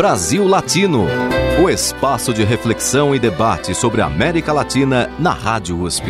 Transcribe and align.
Brasil 0.00 0.46
Latino, 0.48 1.04
o 1.62 1.68
espaço 1.68 2.32
de 2.32 2.42
reflexão 2.42 3.14
e 3.14 3.18
debate 3.18 3.74
sobre 3.74 4.00
a 4.00 4.06
América 4.06 4.50
Latina 4.50 5.14
na 5.18 5.34
Rádio 5.34 5.78
USP. 5.78 6.06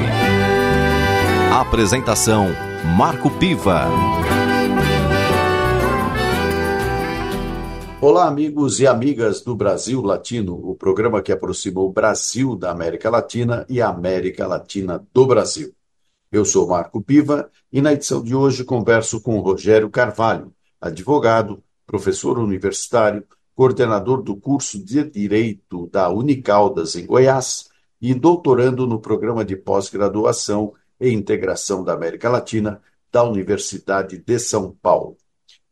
Apresentação 1.53 2.51
Marco 2.97 3.29
Piva. 3.29 3.87
Olá, 8.01 8.29
amigos 8.29 8.79
e 8.79 8.87
amigas 8.87 9.41
do 9.41 9.57
Brasil 9.57 10.01
Latino, 10.03 10.55
o 10.55 10.77
programa 10.77 11.21
que 11.21 11.33
aproxima 11.33 11.81
o 11.81 11.91
Brasil 11.91 12.55
da 12.55 12.71
América 12.71 13.11
Latina 13.11 13.67
e 13.69 13.83
a 13.83 13.89
América 13.89 14.47
Latina 14.47 15.05
do 15.13 15.27
Brasil. 15.27 15.75
Eu 16.31 16.45
sou 16.45 16.69
Marco 16.69 17.03
Piva 17.03 17.51
e 17.73 17.83
na 17.83 17.93
edição 17.93 18.23
de 18.23 18.37
hoje 18.37 18.63
converso 18.63 19.21
com 19.21 19.41
Rogério 19.41 19.91
Carvalho, 19.91 20.53
advogado, 20.81 21.61
professor 21.89 22.39
universitário, 22.39 23.27
coordenador 23.55 24.23
do 24.23 24.37
curso 24.37 24.83
de 24.83 25.05
Direito 25.05 25.87
da 25.89 26.09
Unicaldas, 26.09 26.97
em 26.97 27.07
Goiás, 27.07 27.69
e 28.01 28.15
doutorando 28.15 28.87
no 28.87 29.01
programa 29.01 29.45
de 29.45 29.57
pós-graduação 29.57 30.73
e 31.01 31.11
integração 31.11 31.85
da 31.85 31.93
América 31.93 32.29
Latina 32.29 32.81
da 33.13 33.25
Universidade 33.25 34.19
de 34.19 34.39
São 34.39 34.77
Paulo. 34.81 35.17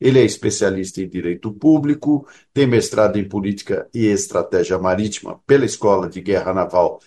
Ele 0.00 0.20
é 0.20 0.24
especialista 0.24 1.02
em 1.02 1.08
direito 1.08 1.52
público, 1.52 2.26
tem 2.52 2.66
mestrado 2.66 3.18
em 3.18 3.28
política 3.28 3.88
e 3.92 4.06
estratégia 4.06 4.78
marítima 4.78 5.40
pela 5.46 5.64
Escola 5.64 6.08
de 6.08 6.20
Guerra 6.20 6.54
Naval 6.54 7.00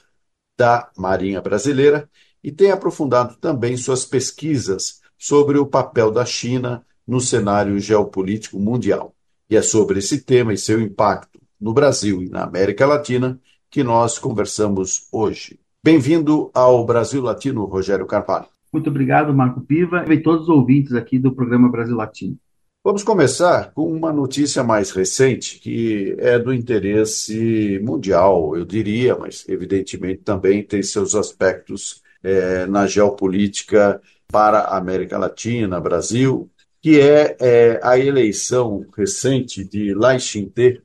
da 0.58 0.92
Marinha 0.98 1.42
Brasileira 1.42 2.10
e 2.44 2.52
tem 2.52 2.72
aprofundado 2.72 3.36
também 3.38 3.78
suas 3.78 4.06
pesquisas 4.06 5.00
sobre 5.18 5.58
o 5.58 5.66
papel 5.66 6.12
da 6.12 6.26
China 6.26 6.86
no 7.08 7.22
cenário 7.22 7.80
geopolítico 7.80 8.60
mundial. 8.60 9.16
E 9.52 9.58
é 9.58 9.62
sobre 9.62 10.00
esse 10.00 10.22
tema 10.22 10.54
e 10.54 10.58
seu 10.58 10.80
impacto 10.80 11.38
no 11.60 11.74
Brasil 11.74 12.24
e 12.24 12.30
na 12.30 12.46
América 12.46 12.86
Latina 12.86 13.38
que 13.70 13.84
nós 13.84 14.18
conversamos 14.18 15.10
hoje. 15.12 15.60
Bem-vindo 15.84 16.50
ao 16.54 16.86
Brasil 16.86 17.22
Latino, 17.22 17.66
Rogério 17.66 18.06
Carvalho. 18.06 18.46
Muito 18.72 18.90
obrigado, 18.90 19.34
Marco 19.34 19.60
Piva, 19.60 20.06
e 20.08 20.24
todos 20.24 20.44
os 20.44 20.50
ouvintes 20.50 20.94
aqui 20.94 21.20
do 21.20 21.36
programa 21.36 21.70
Brasil 21.70 21.98
Latino. 21.98 22.38
Vamos 22.82 23.04
começar 23.04 23.74
com 23.74 23.92
uma 23.92 24.14
notícia 24.14 24.64
mais 24.64 24.92
recente, 24.92 25.60
que 25.60 26.16
é 26.18 26.40
do 26.40 26.54
interesse 26.54 27.78
mundial, 27.84 28.56
eu 28.56 28.64
diria, 28.64 29.18
mas 29.18 29.44
evidentemente 29.50 30.22
também 30.24 30.64
tem 30.64 30.82
seus 30.82 31.14
aspectos 31.14 32.02
é, 32.24 32.66
na 32.68 32.88
geopolítica 32.88 34.02
para 34.30 34.60
a 34.60 34.78
América 34.78 35.18
Latina, 35.18 35.82
Brasil, 35.82 36.50
que 36.82 37.00
é, 37.00 37.38
é 37.40 37.80
a 37.84 37.98
eleição 37.98 38.86
recente 38.98 39.64
de 39.64 39.94
Lai 39.94 40.20
Ching-te 40.20 40.82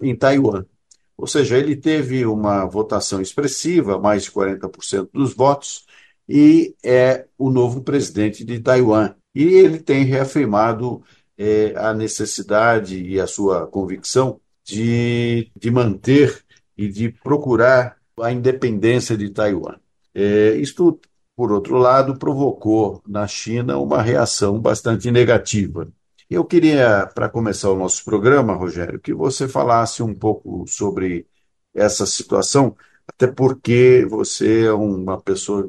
em 0.00 0.16
Taiwan. 0.16 0.64
Ou 1.16 1.26
seja, 1.26 1.58
ele 1.58 1.76
teve 1.76 2.24
uma 2.24 2.64
votação 2.66 3.20
expressiva, 3.20 3.98
mais 3.98 4.24
de 4.24 4.30
40% 4.30 5.08
dos 5.12 5.34
votos, 5.34 5.86
e 6.28 6.74
é 6.82 7.26
o 7.36 7.50
novo 7.50 7.82
presidente 7.82 8.44
de 8.44 8.60
Taiwan. 8.60 9.14
E 9.34 9.44
ele 9.44 9.78
tem 9.78 10.04
reafirmado 10.04 11.02
é, 11.36 11.74
a 11.76 11.92
necessidade 11.92 13.00
e 13.02 13.20
a 13.20 13.26
sua 13.26 13.66
convicção 13.66 14.40
de, 14.64 15.50
de 15.56 15.70
manter 15.70 16.44
e 16.76 16.88
de 16.88 17.10
procurar 17.10 17.96
a 18.20 18.32
independência 18.32 19.16
de 19.16 19.30
Taiwan. 19.30 19.76
É, 20.14 20.54
isto 20.56 21.00
por 21.36 21.52
outro 21.52 21.76
lado, 21.78 22.18
provocou 22.18 23.02
na 23.06 23.26
China 23.26 23.78
uma 23.78 24.02
reação 24.02 24.60
bastante 24.60 25.10
negativa. 25.10 25.88
Eu 26.28 26.44
queria, 26.44 27.06
para 27.14 27.28
começar 27.28 27.70
o 27.70 27.76
nosso 27.76 28.04
programa, 28.04 28.54
Rogério, 28.54 29.00
que 29.00 29.12
você 29.12 29.48
falasse 29.48 30.02
um 30.02 30.14
pouco 30.14 30.64
sobre 30.66 31.26
essa 31.74 32.06
situação, 32.06 32.76
até 33.06 33.26
porque 33.26 34.06
você 34.08 34.64
é 34.66 34.72
uma 34.72 35.20
pessoa 35.20 35.68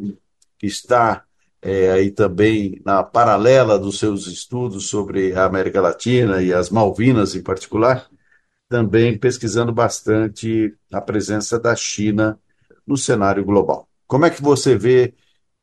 que 0.57 0.67
está 0.67 1.23
é, 1.61 1.91
aí 1.91 2.11
também 2.11 2.81
na 2.85 3.03
paralela 3.03 3.79
dos 3.79 3.99
seus 3.99 4.27
estudos 4.27 4.87
sobre 4.89 5.33
a 5.33 5.45
América 5.45 5.81
Latina 5.81 6.41
e 6.41 6.53
as 6.53 6.69
Malvinas 6.69 7.35
em 7.35 7.41
particular, 7.41 8.09
também 8.69 9.17
pesquisando 9.17 9.71
bastante 9.71 10.75
a 10.91 10.99
presença 10.99 11.59
da 11.59 11.75
China 11.75 12.39
no 12.85 12.97
cenário 12.97 13.45
global. 13.45 13.87
Como 14.07 14.25
é 14.25 14.29
que 14.29 14.41
você 14.41 14.77
vê 14.77 15.13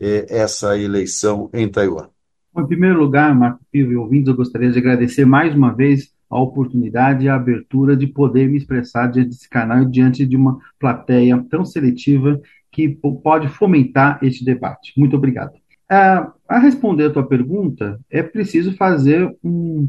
eh, 0.01 0.27
essa 0.29 0.79
eleição 0.79 1.51
em 1.53 1.69
Taiwan? 1.69 2.09
Bom, 2.53 2.63
em 2.63 2.67
primeiro 2.67 2.99
lugar, 2.99 3.35
Marco 3.35 3.61
Pivo 3.71 3.93
e 3.93 3.97
ouvintes, 3.97 4.29
eu 4.29 4.35
gostaria 4.35 4.71
de 4.71 4.79
agradecer 4.79 5.25
mais 5.25 5.55
uma 5.55 5.75
vez 5.75 6.13
a 6.29 6.41
oportunidade 6.41 7.25
e 7.25 7.29
a 7.29 7.35
abertura 7.35 7.97
de 7.97 8.07
poder 8.07 8.49
me 8.49 8.57
expressar 8.57 9.09
diante 9.09 9.31
desse 9.31 9.49
canal 9.49 9.83
e 9.83 9.91
diante 9.91 10.25
de 10.25 10.37
uma 10.37 10.59
plateia 10.79 11.45
tão 11.51 11.65
seletiva 11.65 12.41
que 12.71 12.89
pode 13.23 13.49
fomentar 13.49 14.19
este 14.23 14.45
debate. 14.45 14.93
Muito 14.97 15.17
obrigado. 15.17 15.53
Ah, 15.89 16.33
a 16.49 16.59
responder 16.59 17.07
a 17.07 17.13
tua 17.13 17.27
pergunta, 17.27 18.01
é 18.09 18.23
preciso 18.23 18.77
fazer 18.77 19.37
um, 19.43 19.89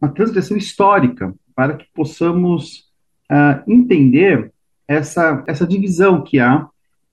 uma 0.00 0.10
transgressão 0.10 0.56
histórica 0.56 1.34
para 1.54 1.74
que 1.74 1.86
possamos 1.94 2.84
ah, 3.30 3.62
entender 3.66 4.52
essa, 4.86 5.42
essa 5.46 5.66
divisão 5.66 6.22
que 6.22 6.38
há 6.38 6.68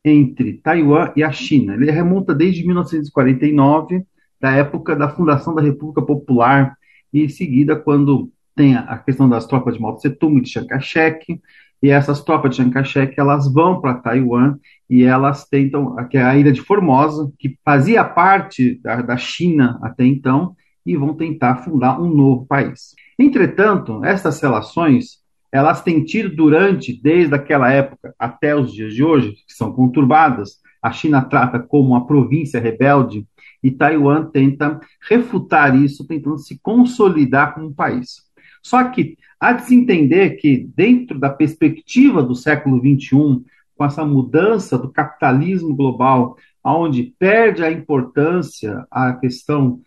entre 0.05 0.53
Taiwan 0.53 1.11
e 1.16 1.23
a 1.23 1.31
China. 1.31 1.73
Ele 1.73 1.89
remonta 1.89 2.33
desde 2.33 2.63
1949, 2.63 4.05
da 4.39 4.51
época 4.51 4.95
da 4.95 5.09
fundação 5.09 5.55
da 5.55 5.61
República 5.61 6.01
Popular, 6.01 6.77
e 7.11 7.23
em 7.23 7.29
seguida, 7.29 7.75
quando 7.75 8.31
tem 8.55 8.75
a 8.75 8.97
questão 8.97 9.27
das 9.27 9.47
tropas 9.47 9.73
de 9.73 9.81
Mao 9.81 9.95
Tse-tung 9.95 10.38
e 10.38 10.41
de 10.41 10.49
Chiang 10.49 10.67
Kai-shek, 10.67 11.41
e 11.81 11.89
essas 11.89 12.23
tropas 12.23 12.51
de 12.51 12.57
Chiang 12.57 12.71
Kai-shek, 12.71 13.19
elas 13.19 13.51
vão 13.51 13.81
para 13.81 13.95
Taiwan 13.95 14.57
e 14.89 15.03
elas 15.03 15.47
tentam, 15.47 15.95
que 16.07 16.17
é 16.17 16.23
a 16.23 16.37
ilha 16.37 16.51
de 16.51 16.61
Formosa, 16.61 17.31
que 17.39 17.57
fazia 17.66 18.03
parte 18.03 18.79
da, 18.81 19.01
da 19.01 19.17
China 19.17 19.79
até 19.81 20.05
então, 20.05 20.55
e 20.85 20.95
vão 20.95 21.16
tentar 21.16 21.57
fundar 21.57 21.99
um 21.99 22.13
novo 22.13 22.45
país. 22.45 22.93
Entretanto, 23.17 24.03
essas 24.05 24.39
relações 24.39 25.25
elas 25.55 25.81
têm 25.81 26.03
tido 26.03 26.35
durante, 26.35 26.91
desde 27.01 27.33
aquela 27.33 27.71
época 27.71 28.13
até 28.19 28.53
os 28.53 28.73
dias 28.73 28.93
de 28.93 29.03
hoje, 29.03 29.31
que 29.31 29.53
são 29.53 29.71
conturbadas, 29.71 30.59
a 30.81 30.91
China 30.91 31.21
trata 31.21 31.59
como 31.59 31.91
uma 31.91 32.05
província 32.05 32.59
rebelde 32.59 33.25
e 33.63 33.71
Taiwan 33.71 34.25
tenta 34.25 34.79
refutar 35.09 35.73
isso, 35.75 36.05
tentando 36.05 36.38
se 36.38 36.59
consolidar 36.61 37.53
como 37.53 37.67
um 37.67 37.73
país. 37.73 38.17
Só 38.61 38.83
que 38.83 39.17
há 39.39 39.53
de 39.53 39.63
se 39.63 39.75
entender 39.75 40.31
que, 40.31 40.69
dentro 40.75 41.17
da 41.17 41.29
perspectiva 41.29 42.22
do 42.22 42.35
século 42.35 42.79
XXI, 42.79 43.41
com 43.77 43.85
essa 43.85 44.03
mudança 44.05 44.77
do 44.77 44.91
capitalismo 44.91 45.73
global, 45.73 46.35
onde 46.63 47.16
perde 47.17 47.63
a 47.63 47.72
importância 47.72 48.85
a 48.91 49.13
questão 49.13 49.79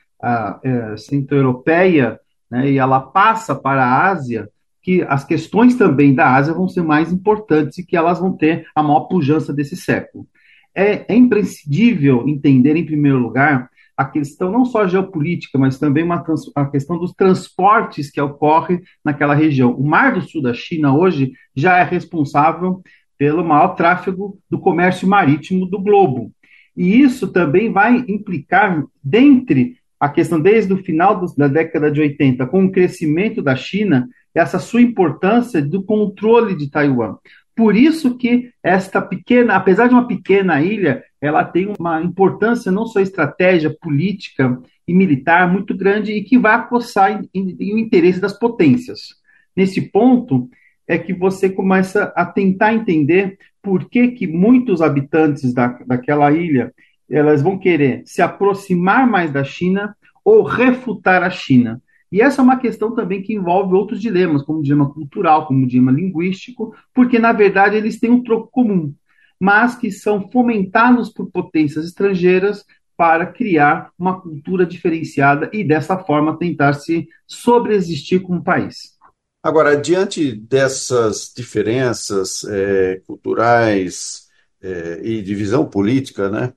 é, 0.65 0.97
centro-europeia 0.97 2.19
né, 2.51 2.71
e 2.71 2.79
ela 2.79 3.01
passa 3.01 3.55
para 3.55 3.85
a 3.85 4.09
Ásia, 4.09 4.49
que 4.89 5.03
as 5.03 5.23
questões 5.23 5.75
também 5.75 6.15
da 6.15 6.35
Ásia 6.35 6.55
vão 6.55 6.67
ser 6.67 6.83
mais 6.83 7.13
importantes 7.13 7.77
e 7.77 7.85
que 7.85 7.95
elas 7.95 8.21
vão 8.21 8.35
ter 8.35 8.67
a 8.75 8.83
maior 8.83 9.01
pujança 9.01 9.53
desse 9.53 9.77
século. 9.77 10.27
É, 10.75 11.13
é 11.13 11.15
imprescindível 11.15 12.27
entender, 12.27 12.75
em 12.75 12.87
primeiro 12.87 13.19
lugar, 13.19 13.69
a 13.95 14.07
questão 14.07 14.51
não 14.51 14.65
só 14.65 14.89
geopolítica, 14.89 15.59
mas 15.59 15.79
também 15.79 16.05
uma, 16.05 16.25
a 16.55 16.65
questão 16.65 16.99
dos 16.99 17.13
transportes 17.13 18.11
que 18.11 18.19
ocorrem 18.19 18.81
naquela 19.05 19.35
região. 19.35 19.75
O 19.75 19.87
Mar 19.87 20.15
do 20.15 20.23
Sul 20.23 20.41
da 20.41 20.55
China 20.55 20.97
hoje 20.97 21.33
já 21.55 21.77
é 21.77 21.83
responsável 21.83 22.81
pelo 23.19 23.45
maior 23.45 23.75
tráfego 23.75 24.39
do 24.49 24.59
comércio 24.59 25.07
marítimo 25.07 25.67
do 25.67 25.79
globo. 25.79 26.33
E 26.75 26.99
isso 26.99 27.29
também 27.29 27.71
vai 27.71 28.07
implicar, 28.09 28.83
dentre 29.05 29.77
a 29.99 30.09
questão 30.09 30.41
desde 30.41 30.73
o 30.73 30.83
final 30.83 31.25
da 31.37 31.49
década 31.49 31.91
de 31.91 32.01
80, 32.01 32.47
com 32.47 32.65
o 32.65 32.73
crescimento 32.73 33.43
da 33.43 33.57
China, 33.57 34.09
essa 34.35 34.59
sua 34.59 34.81
importância 34.81 35.61
do 35.61 35.83
controle 35.83 36.57
de 36.57 36.71
Taiwan. 36.71 37.17
Por 37.57 37.75
isso 37.75 38.17
que 38.17 38.53
esta 38.63 39.03
pequena, 39.03 39.57
apesar 39.57 39.89
de 39.89 39.95
uma 39.95 40.07
pequena 40.07 40.63
ilha, 40.63 41.03
ela 41.21 41.45
tem 41.45 41.75
uma 41.77 42.01
importância 42.01 42.71
não 42.71 42.87
só 42.87 43.01
estratégia 43.01 43.77
política 43.81 44.61
e 44.87 44.95
militar 44.95 45.51
muito 45.53 45.77
grande 45.77 46.13
e 46.13 46.23
que 46.23 46.39
vai 46.39 46.55
acossar 46.55 47.21
o 47.21 47.79
interesse 47.79 48.21
das 48.21 48.39
potências. 48.39 49.17
Nesse 49.57 49.81
ponto 49.81 50.49
é 50.87 50.97
que 50.97 51.13
você 51.13 51.51
começa 51.51 52.13
a 52.15 52.25
tentar 52.25 52.75
entender 52.75 53.37
por 53.61 53.91
que, 53.91 54.09
que 54.13 54.27
muitos 54.29 54.81
habitantes 54.81 55.53
da, 55.53 55.67
daquela 55.85 56.31
ilha 56.31 56.73
elas 57.11 57.43
vão 57.43 57.59
querer 57.59 58.03
se 58.05 58.21
aproximar 58.21 59.07
mais 59.07 59.31
da 59.31 59.45
China 59.45 59.97
ou 60.25 60.43
refutar 60.43 61.23
a 61.23 61.31
China. 61.31 61.83
E 62.11 62.23
essa 62.23 62.41
é 62.41 62.45
uma 62.45 62.59
questão 62.59 62.95
também 62.95 63.23
que 63.23 63.35
envolve 63.35 63.75
outros 63.75 64.01
dilemas, 64.01 64.43
como 64.43 64.61
o 64.61 64.63
dilema 64.63 64.93
cultural, 64.93 65.47
como 65.47 65.65
o 65.65 65.69
dilema 65.69 65.93
linguístico, 65.93 66.75
porque, 66.95 67.19
na 67.19 67.33
verdade, 67.33 67.77
eles 67.77 68.01
têm 68.01 68.11
um 68.11 68.23
troco 68.23 68.49
comum, 68.51 68.95
mas 69.39 69.77
que 69.77 69.91
são 69.91 70.31
fomentados 70.31 71.11
por 71.11 71.31
potências 71.31 71.85
estrangeiras 71.85 72.65
para 72.97 73.27
criar 73.27 73.91
uma 73.99 74.21
cultura 74.21 74.67
diferenciada 74.67 75.49
e, 75.53 75.63
dessa 75.63 75.99
forma, 75.99 76.37
tentar 76.37 76.73
se 76.75 77.07
sobreexistir 77.27 78.21
como 78.23 78.43
país. 78.43 78.99
Agora, 79.43 79.77
diante 79.77 80.35
dessas 80.35 81.33
diferenças 81.35 82.43
é, 82.45 83.01
culturais 83.07 84.27
é, 84.61 85.01
e 85.03 85.23
divisão 85.23 85.65
política, 85.65 86.29
né, 86.29 86.53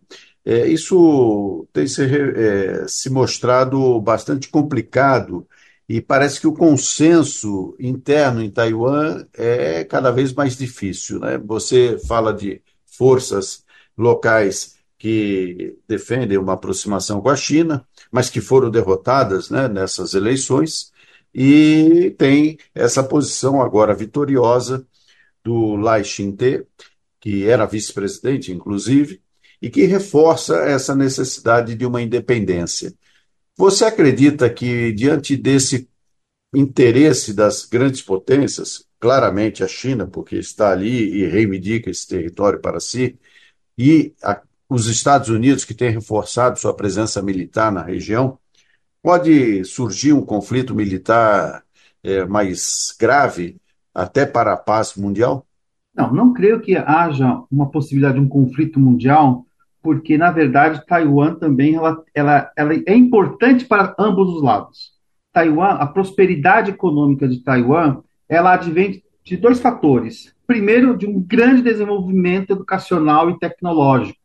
é, 0.45 0.67
isso 0.67 1.67
tem 1.71 1.87
se, 1.87 2.03
é, 2.03 2.87
se 2.87 3.09
mostrado 3.09 3.99
bastante 4.01 4.49
complicado 4.49 5.47
e 5.87 6.01
parece 6.01 6.39
que 6.39 6.47
o 6.47 6.53
consenso 6.53 7.75
interno 7.79 8.41
em 8.41 8.49
Taiwan 8.49 9.25
é 9.33 9.83
cada 9.83 10.09
vez 10.11 10.33
mais 10.33 10.57
difícil. 10.57 11.19
Né? 11.19 11.37
Você 11.39 11.99
fala 12.07 12.33
de 12.33 12.61
forças 12.85 13.63
locais 13.97 14.77
que 14.97 15.77
defendem 15.87 16.37
uma 16.37 16.53
aproximação 16.53 17.21
com 17.21 17.29
a 17.29 17.35
China, 17.35 17.85
mas 18.11 18.29
que 18.29 18.39
foram 18.39 18.69
derrotadas 18.69 19.49
né, 19.49 19.67
nessas 19.67 20.13
eleições, 20.13 20.91
e 21.33 22.13
tem 22.17 22.57
essa 22.75 23.03
posição 23.03 23.61
agora 23.61 23.95
vitoriosa 23.95 24.85
do 25.43 25.75
Lai 25.75 26.03
Ching-te, 26.03 26.65
que 27.19 27.47
era 27.47 27.65
vice-presidente, 27.65 28.51
inclusive, 28.51 29.21
e 29.61 29.69
que 29.69 29.85
reforça 29.85 30.55
essa 30.57 30.95
necessidade 30.95 31.75
de 31.75 31.85
uma 31.85 32.01
independência. 32.01 32.93
Você 33.55 33.85
acredita 33.85 34.49
que, 34.49 34.91
diante 34.91 35.37
desse 35.37 35.87
interesse 36.53 37.33
das 37.33 37.65
grandes 37.65 38.01
potências, 38.01 38.85
claramente 38.99 39.63
a 39.63 39.67
China, 39.67 40.07
porque 40.07 40.35
está 40.35 40.71
ali 40.71 41.21
e 41.21 41.27
reivindica 41.27 41.89
esse 41.89 42.07
território 42.07 42.59
para 42.59 42.79
si, 42.79 43.17
e 43.77 44.13
a, 44.23 44.41
os 44.69 44.87
Estados 44.87 45.29
Unidos, 45.29 45.63
que 45.63 45.73
têm 45.73 45.91
reforçado 45.91 46.59
sua 46.59 46.73
presença 46.73 47.21
militar 47.21 47.71
na 47.71 47.83
região, 47.83 48.37
pode 49.01 49.63
surgir 49.65 50.13
um 50.13 50.25
conflito 50.25 50.75
militar 50.75 51.63
é, 52.03 52.25
mais 52.25 52.95
grave 52.99 53.57
até 53.93 54.25
para 54.25 54.53
a 54.53 54.57
paz 54.57 54.95
mundial? 54.95 55.45
Não, 55.93 56.13
não 56.13 56.33
creio 56.33 56.61
que 56.61 56.75
haja 56.75 57.43
uma 57.51 57.69
possibilidade 57.69 58.15
de 58.15 58.21
um 58.21 58.29
conflito 58.29 58.79
mundial, 58.79 59.45
porque, 59.81 60.17
na 60.17 60.31
verdade, 60.31 60.85
Taiwan 60.85 61.35
também 61.35 61.75
ela, 61.75 62.03
ela, 62.13 62.51
ela 62.55 62.73
é 62.73 62.95
importante 62.95 63.65
para 63.65 63.95
ambos 63.97 64.29
os 64.29 64.43
lados. 64.43 64.91
Taiwan, 65.33 65.75
a 65.75 65.87
prosperidade 65.87 66.71
econômica 66.71 67.27
de 67.27 67.43
Taiwan, 67.43 68.01
ela 68.27 68.53
advém 68.53 69.01
de 69.23 69.37
dois 69.37 69.59
fatores. 69.59 70.33
Primeiro, 70.45 70.97
de 70.97 71.07
um 71.07 71.21
grande 71.21 71.61
desenvolvimento 71.61 72.51
educacional 72.51 73.29
e 73.29 73.39
tecnológico. 73.39 74.19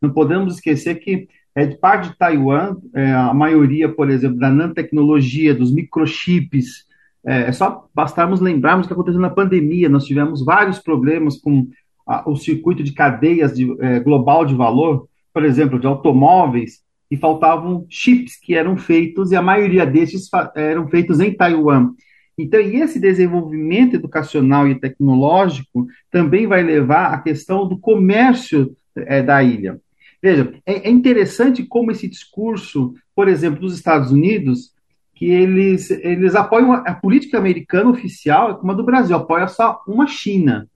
Não 0.00 0.10
podemos 0.10 0.54
esquecer 0.54 0.96
que 0.96 1.28
é 1.54 1.66
de 1.66 1.76
parte 1.76 2.10
de 2.10 2.18
Taiwan, 2.18 2.76
é, 2.94 3.12
a 3.12 3.32
maioria, 3.32 3.88
por 3.88 4.10
exemplo, 4.10 4.38
da 4.38 4.50
nanotecnologia, 4.50 5.54
dos 5.54 5.72
microchips, 5.72 6.86
é, 7.26 7.48
é 7.48 7.52
só 7.52 7.88
bastarmos 7.94 8.40
lembrarmos 8.40 8.84
o 8.84 8.88
que 8.88 8.92
aconteceu 8.92 9.20
na 9.20 9.30
pandemia. 9.30 9.88
Nós 9.88 10.04
tivemos 10.04 10.44
vários 10.44 10.78
problemas 10.78 11.36
com 11.38 11.68
a, 12.06 12.28
o 12.28 12.36
circuito 12.36 12.82
de 12.82 12.92
cadeias 12.92 13.54
de, 13.54 13.74
é, 13.80 14.00
global 14.00 14.44
de 14.44 14.54
valor, 14.54 15.08
por 15.32 15.44
exemplo, 15.44 15.78
de 15.78 15.86
automóveis, 15.86 16.80
e 17.10 17.16
faltavam 17.16 17.86
chips 17.88 18.38
que 18.38 18.54
eram 18.54 18.76
feitos, 18.76 19.30
e 19.30 19.36
a 19.36 19.42
maioria 19.42 19.86
desses 19.86 20.28
eram 20.54 20.88
feitos 20.88 21.20
em 21.20 21.32
Taiwan. 21.32 21.92
Então, 22.38 22.60
e 22.60 22.76
esse 22.76 23.00
desenvolvimento 23.00 23.96
educacional 23.96 24.68
e 24.68 24.78
tecnológico 24.78 25.86
também 26.10 26.46
vai 26.46 26.62
levar 26.62 27.12
à 27.12 27.18
questão 27.18 27.66
do 27.66 27.78
comércio 27.78 28.76
é, 28.94 29.22
da 29.22 29.42
ilha. 29.42 29.80
Veja, 30.22 30.52
é, 30.66 30.88
é, 30.88 30.90
interessante 30.90 31.62
como 31.62 31.90
esse 31.90 32.08
discurso, 32.08 32.94
por 33.14 33.28
exemplo, 33.28 33.60
dos 33.60 33.74
Estados 33.74 34.10
Unidos, 34.10 34.72
que 35.14 35.26
eles, 35.26 35.90
eles 35.90 36.34
apoiam 36.34 36.72
a 36.72 36.94
política 36.94 37.38
americana 37.38 37.88
oficial, 37.88 38.58
como 38.58 38.72
a 38.72 38.74
do 38.74 38.84
Brasil, 38.84 39.16
apoia 39.16 39.48
só 39.48 39.80
uma 39.86 40.06
China. 40.06 40.68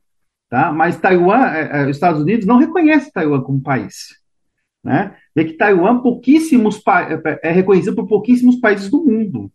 Tá? 0.51 0.73
Mas 0.73 0.99
Taiwan, 0.99 1.47
é, 1.47 1.83
é, 1.83 1.85
os 1.85 1.97
Estados 1.97 2.21
Unidos 2.21 2.45
não 2.45 2.59
reconhece 2.59 3.13
Taiwan 3.13 3.41
como 3.41 3.63
país. 3.63 4.19
Né? 4.83 5.15
Vê 5.35 5.45
que 5.45 5.53
Taiwan 5.53 6.01
pouquíssimos 6.01 6.83
é, 7.25 7.51
é 7.51 7.53
reconhecido 7.53 7.95
por 7.95 8.09
pouquíssimos 8.09 8.57
países 8.57 8.91
do 8.91 9.05
mundo. 9.05 9.51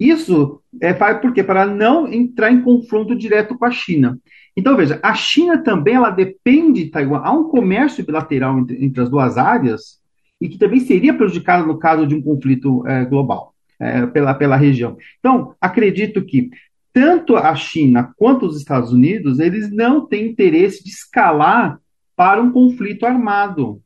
Isso 0.00 0.62
é 0.80 0.94
por 0.94 1.34
quê? 1.34 1.44
Para 1.44 1.66
não 1.66 2.10
entrar 2.10 2.50
em 2.50 2.62
confronto 2.62 3.14
direto 3.14 3.56
com 3.58 3.66
a 3.66 3.70
China. 3.70 4.18
Então, 4.56 4.74
veja, 4.74 4.98
a 5.02 5.14
China 5.14 5.58
também 5.58 5.94
ela 5.94 6.10
depende 6.10 6.84
de 6.84 6.90
Taiwan. 6.90 7.20
Há 7.22 7.32
um 7.32 7.44
comércio 7.44 8.04
bilateral 8.04 8.58
entre, 8.58 8.82
entre 8.82 9.02
as 9.02 9.10
duas 9.10 9.36
áreas 9.36 10.00
e 10.40 10.48
que 10.48 10.58
também 10.58 10.80
seria 10.80 11.14
prejudicado 11.14 11.66
no 11.66 11.78
caso 11.78 12.06
de 12.06 12.14
um 12.14 12.22
conflito 12.22 12.82
global 13.08 13.54
pela, 14.12 14.34
pela 14.34 14.56
região. 14.56 14.96
Então, 15.20 15.54
acredito 15.60 16.24
que 16.24 16.50
tanto 16.92 17.36
a 17.36 17.54
China 17.54 18.12
quanto 18.16 18.46
os 18.46 18.56
Estados 18.56 18.92
Unidos 18.92 19.38
eles 19.38 19.70
não 19.72 20.06
têm 20.06 20.30
interesse 20.30 20.84
de 20.84 20.90
escalar 20.90 21.78
para 22.14 22.42
um 22.42 22.52
conflito 22.52 23.06
armado 23.06 23.80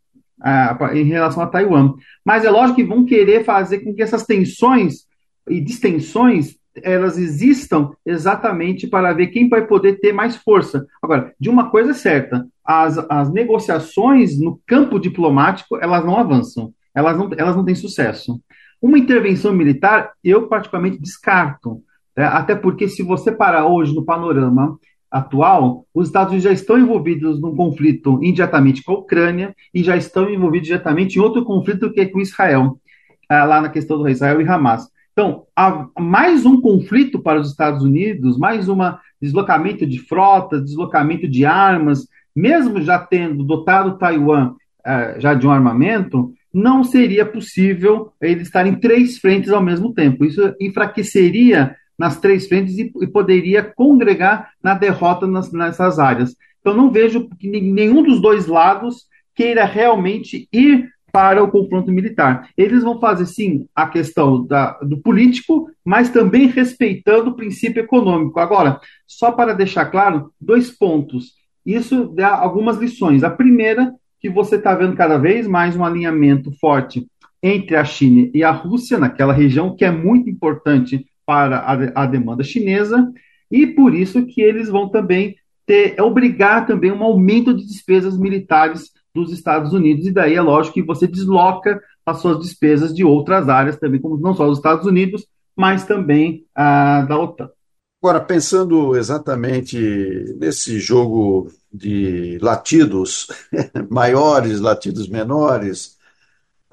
é, 0.45 0.99
em 0.99 1.05
relação 1.05 1.43
a 1.43 1.47
Taiwan. 1.47 1.95
Mas 2.25 2.45
é 2.45 2.51
lógico 2.51 2.77
que 2.77 2.85
vão 2.85 3.05
querer 3.05 3.45
fazer 3.45 3.81
com 3.81 3.95
que 3.95 4.03
essas 4.03 4.25
tensões 4.25 5.07
e 5.49 5.61
distensões 5.61 6.57
elas 6.83 7.17
existam 7.17 7.91
exatamente 8.05 8.87
para 8.87 9.13
ver 9.13 9.29
quem 9.29 9.49
vai 9.49 9.67
poder 9.67 9.99
ter 9.99 10.13
mais 10.13 10.37
força. 10.37 10.87
Agora, 11.03 11.33
de 11.39 11.49
uma 11.49 11.71
coisa 11.71 11.93
é 11.93 11.95
certa, 11.95 12.47
as, 12.65 12.99
as 13.09 13.33
negociações 13.33 14.39
no 14.39 14.61
campo 14.67 14.99
diplomático, 14.99 15.77
elas 15.79 16.05
não 16.05 16.19
avançam, 16.19 16.75
elas 16.95 17.17
não, 17.17 17.31
elas 17.37 17.57
não 17.57 17.65
têm 17.65 17.75
sucesso. 17.75 18.41
Uma 18.81 18.99
intervenção 18.99 19.53
militar, 19.53 20.13
eu 20.23 20.49
particularmente 20.49 21.01
descarto? 21.01 21.83
Até 22.25 22.55
porque 22.55 22.89
se 22.89 23.03
você 23.03 23.31
parar 23.31 23.67
hoje 23.67 23.95
no 23.95 24.05
panorama 24.05 24.79
atual, 25.11 25.87
os 25.95 26.09
Estados 26.09 26.31
Unidos 26.31 26.45
já 26.45 26.53
estão 26.53 26.79
envolvidos 26.79 27.41
num 27.41 27.55
conflito 27.55 28.19
indiretamente 28.23 28.83
com 28.83 28.93
a 28.93 28.99
Ucrânia 28.99 29.55
e 29.73 29.83
já 29.83 29.97
estão 29.97 30.29
envolvidos 30.29 30.69
diretamente 30.69 31.17
em 31.17 31.23
outro 31.23 31.45
conflito 31.45 31.93
que 31.93 32.01
é 32.01 32.07
com 32.07 32.21
Israel, 32.21 32.79
ah, 33.29 33.45
lá 33.45 33.61
na 33.61 33.69
questão 33.69 33.99
do 33.99 34.09
Israel 34.09 34.41
e 34.41 34.49
Hamas. 34.49 34.89
Então, 35.13 35.45
mais 35.99 36.45
um 36.45 36.61
conflito 36.61 37.19
para 37.19 37.41
os 37.41 37.51
Estados 37.51 37.83
Unidos, 37.83 38.37
mais 38.37 38.69
um 38.69 38.77
deslocamento 39.21 39.87
de 39.87 39.99
frotas, 39.99 40.63
deslocamento 40.63 41.27
de 41.27 41.47
armas, 41.47 42.07
mesmo 42.35 42.83
já 42.83 42.99
tendo 42.99 43.43
dotado 43.43 43.97
Taiwan 43.97 44.51
uh, 44.51 45.19
já 45.19 45.33
de 45.33 45.47
um 45.47 45.51
armamento, 45.51 46.35
não 46.53 46.85
seria 46.85 47.25
possível 47.25 48.13
eles 48.21 48.49
estarem 48.49 48.75
em 48.75 48.81
três 48.81 49.17
frentes 49.19 49.51
ao 49.51 49.63
mesmo 49.63 49.95
tempo. 49.95 50.23
Isso 50.23 50.55
enfraqueceria 50.61 51.75
nas 51.99 52.21
três 52.21 52.47
frentes 52.47 52.79
e, 52.79 52.93
e 53.01 53.07
poderia 53.07 53.63
congregar 53.63 54.51
na 54.63 54.75
derrota 54.75 55.27
nas, 55.27 55.53
nessas 55.53 55.99
áreas. 55.99 56.37
Então, 56.61 56.75
não 56.75 56.91
vejo 56.91 57.29
que 57.39 57.49
nenhum 57.49 58.03
dos 58.03 58.21
dois 58.21 58.47
lados 58.47 59.07
queira 59.35 59.65
realmente 59.65 60.49
ir 60.53 60.89
para 61.13 61.43
o 61.43 61.51
confronto 61.51 61.91
militar. 61.91 62.51
Eles 62.57 62.83
vão 62.83 63.01
fazer, 63.01 63.25
sim, 63.25 63.67
a 63.75 63.87
questão 63.87 64.45
da, 64.45 64.73
do 64.83 64.99
político, 64.99 65.71
mas 65.85 66.11
também 66.11 66.47
respeitando 66.47 67.31
o 67.31 67.35
princípio 67.37 67.81
econômico. 67.81 68.39
Agora, 68.39 68.79
só 69.07 69.33
para 69.33 69.55
deixar 69.55 69.87
claro, 69.87 70.31
dois 70.39 70.71
pontos. 70.71 71.33
Isso 71.65 72.13
dá 72.15 72.37
algumas 72.37 72.77
lições. 72.77 73.25
A 73.25 73.31
primeira, 73.31 73.95
que 74.21 74.29
você 74.29 74.57
está 74.57 74.75
vendo 74.75 74.95
cada 74.95 75.17
vez 75.17 75.47
mais 75.47 75.75
um 75.75 75.85
alinhamento 75.85 76.53
forte 76.61 77.07
entre 77.43 77.77
a 77.77 77.85
China 77.85 78.29
e 78.35 78.43
a 78.43 78.51
Rússia, 78.51 78.99
naquela 78.99 79.33
região, 79.33 79.75
que 79.75 79.85
é 79.85 79.91
muito 79.91 80.29
importante 80.29 81.07
para 81.27 81.59
a, 81.59 82.05
a 82.05 82.07
demanda 82.07 82.43
chinesa, 82.43 83.13
e 83.51 83.67
por 83.67 83.95
isso 83.95 84.25
que 84.25 84.41
eles 84.41 84.69
vão 84.69 84.89
também 84.89 85.37
ter, 85.67 86.01
obrigar 86.01 86.67
também 86.67 86.93
um 86.93 87.03
aumento 87.03 87.53
de 87.53 87.67
despesas 87.67 88.17
militares 88.17 88.93
dos 89.13 89.33
Estados 89.33 89.73
Unidos, 89.73 90.07
e 90.07 90.13
daí 90.13 90.35
é 90.35 90.41
lógico 90.41 90.75
que 90.75 90.83
você 90.83 91.07
desloca 91.07 91.81
as 92.05 92.19
suas 92.19 92.39
despesas 92.39 92.95
de 92.95 93.05
outras 93.05 93.49
áreas 93.49 93.77
também, 93.77 94.01
como 94.01 94.17
não 94.17 94.35
só 94.35 94.47
dos 94.47 94.59
Estados 94.59 94.87
Unidos, 94.87 95.27
mas 95.57 95.85
também 95.85 96.47
da 96.55 97.19
OTAN. 97.19 97.51
Agora, 98.01 98.21
pensando 98.21 98.95
exatamente 98.95 99.77
nesse 100.39 100.79
jogo 100.79 101.51
de 101.73 102.39
latidos 102.41 103.27
maiores, 103.91 104.61
latidos 104.61 105.09
menores, 105.09 105.97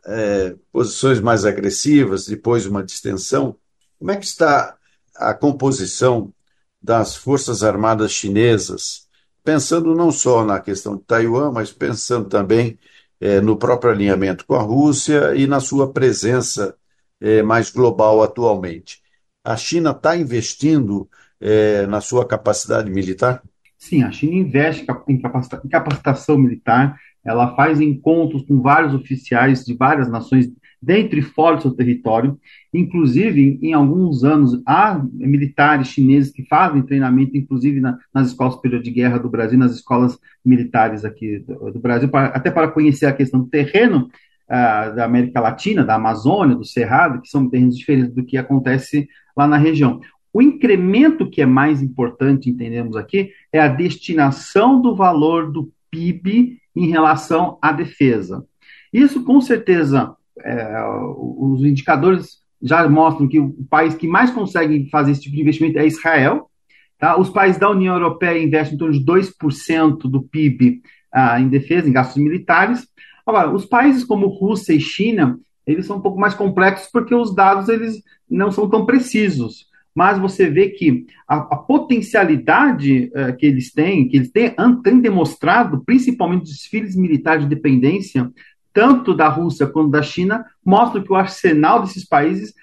é, 0.05 0.55
posições 0.72 1.22
mais 1.22 1.45
agressivas, 1.45 2.27
depois 2.27 2.65
uma 2.65 2.83
distensão, 2.83 3.55
como 4.03 4.12
é 4.12 4.17
que 4.17 4.25
está 4.25 4.75
a 5.15 5.33
composição 5.33 6.33
das 6.81 7.15
Forças 7.15 7.63
Armadas 7.63 8.12
Chinesas 8.12 9.07
pensando 9.41 9.95
não 9.95 10.12
só 10.12 10.43
na 10.43 10.60
questão 10.60 10.98
de 10.98 11.03
Taiwan, 11.03 11.53
mas 11.53 11.72
pensando 11.72 12.27
também 12.27 12.77
é, 13.22 13.39
no 13.39 13.55
próprio 13.55 13.93
alinhamento 13.93 14.45
com 14.45 14.55
a 14.55 14.62
Rússia 14.62 15.33
e 15.38 15.48
na 15.48 15.62
sua 15.62 15.93
presença 15.93 16.75
é, 17.22 17.41
mais 17.41 17.69
global 17.69 18.22
atualmente. 18.22 19.01
A 19.41 19.55
China 19.55 19.91
está 19.91 20.17
investindo 20.17 21.10
é, 21.39 21.88
na 21.88 22.01
sua 22.01 22.27
capacidade 22.27 22.91
militar? 22.91 23.41
Sim, 23.77 24.03
a 24.03 24.12
China 24.12 24.33
investe 24.33 24.86
em 25.07 25.69
capacitação 25.69 26.38
militar, 26.38 27.00
ela 27.24 27.55
faz 27.55 27.79
encontros 27.79 28.45
com 28.45 28.62
vários 28.62 28.93
oficiais 28.93 29.63
de 29.63 29.74
várias 29.74 30.10
nações 30.10 30.51
dentro 30.83 31.17
e 31.17 31.21
fora 31.21 31.55
do 31.55 31.61
seu 31.61 31.71
território. 31.71 32.37
Inclusive, 32.73 33.59
em 33.61 33.73
alguns 33.73 34.23
anos, 34.23 34.61
há 34.65 35.01
militares 35.13 35.87
chineses 35.87 36.31
que 36.31 36.43
fazem 36.43 36.81
treinamento, 36.81 37.37
inclusive 37.37 37.79
na, 37.79 37.97
nas 38.13 38.27
escolas 38.27 38.55
superiores 38.55 38.85
de 38.85 38.93
guerra 38.93 39.17
do 39.17 39.29
Brasil, 39.29 39.57
nas 39.57 39.73
escolas 39.73 40.19
militares 40.43 41.05
aqui 41.05 41.39
do, 41.39 41.71
do 41.71 41.79
Brasil, 41.79 42.09
até 42.13 42.51
para 42.51 42.67
conhecer 42.67 43.05
a 43.05 43.13
questão 43.13 43.39
do 43.39 43.47
terreno 43.47 44.09
uh, 44.49 44.95
da 44.95 45.05
América 45.05 45.39
Latina, 45.39 45.85
da 45.85 45.95
Amazônia, 45.95 46.55
do 46.55 46.65
Cerrado, 46.65 47.21
que 47.21 47.29
são 47.29 47.49
terrenos 47.49 47.77
diferentes 47.77 48.13
do 48.13 48.25
que 48.25 48.37
acontece 48.37 49.07
lá 49.35 49.47
na 49.47 49.57
região. 49.57 50.01
O 50.33 50.41
incremento 50.41 51.29
que 51.29 51.41
é 51.41 51.45
mais 51.45 51.81
importante, 51.81 52.49
entendemos 52.49 52.95
aqui, 52.95 53.31
é 53.51 53.59
a 53.59 53.67
destinação 53.67 54.81
do 54.81 54.95
valor 54.95 55.51
do 55.51 55.71
PIB 55.91 56.57
em 56.75 56.87
relação 56.87 57.59
à 57.61 57.71
defesa. 57.71 58.43
Isso, 58.91 59.23
com 59.23 59.39
certeza, 59.39 60.15
é, 60.41 60.83
os 61.07 61.63
indicadores 61.63 62.43
já 62.61 62.87
mostram 62.87 63.27
que 63.27 63.39
o 63.39 63.53
país 63.69 63.93
que 63.93 64.07
mais 64.07 64.31
consegue 64.31 64.89
fazer 64.89 65.11
esse 65.11 65.21
tipo 65.21 65.35
de 65.35 65.41
investimento 65.41 65.77
é 65.77 65.85
Israel. 65.85 66.49
Tá? 66.97 67.19
Os 67.19 67.29
países 67.29 67.59
da 67.59 67.69
União 67.69 67.93
Europeia 67.93 68.41
investem 68.41 68.75
em 68.75 68.77
torno 68.77 68.93
de 68.93 69.05
2% 69.05 69.97
do 70.03 70.23
PIB 70.23 70.81
ah, 71.11 71.39
em 71.39 71.49
defesa, 71.49 71.89
em 71.89 71.93
gastos 71.93 72.21
militares. 72.21 72.87
Agora, 73.25 73.51
os 73.51 73.65
países 73.65 74.03
como 74.03 74.27
Rússia 74.27 74.73
e 74.73 74.79
China, 74.79 75.37
eles 75.67 75.85
são 75.85 75.97
um 75.97 76.01
pouco 76.01 76.19
mais 76.19 76.33
complexos 76.33 76.89
porque 76.91 77.13
os 77.13 77.35
dados 77.35 77.69
eles 77.69 78.01
não 78.29 78.51
são 78.51 78.69
tão 78.69 78.85
precisos. 78.85 79.67
Mas 79.95 80.17
você 80.17 80.49
vê 80.49 80.69
que 80.69 81.05
a, 81.27 81.35
a 81.35 81.55
potencialidade 81.55 83.11
uh, 83.13 83.35
que 83.37 83.45
eles 83.45 83.71
têm, 83.71 84.07
que 84.07 84.17
eles 84.17 84.31
têm, 84.31 84.55
têm 84.83 84.99
demonstrado, 84.99 85.83
principalmente 85.85 86.45
desfiles 86.45 86.95
militares 86.95 87.43
de 87.43 87.55
dependência, 87.55 88.31
tanto 88.74 89.13
da 89.13 89.30
Rússia 89.30 89.68
quanto 89.68 89.92
da 89.92 90.01
China, 90.01 90.46
mostram 90.65 91.03
que 91.03 91.12
o 91.12 91.15
arsenal 91.15 91.82
desses 91.82 92.06
países 92.06 92.53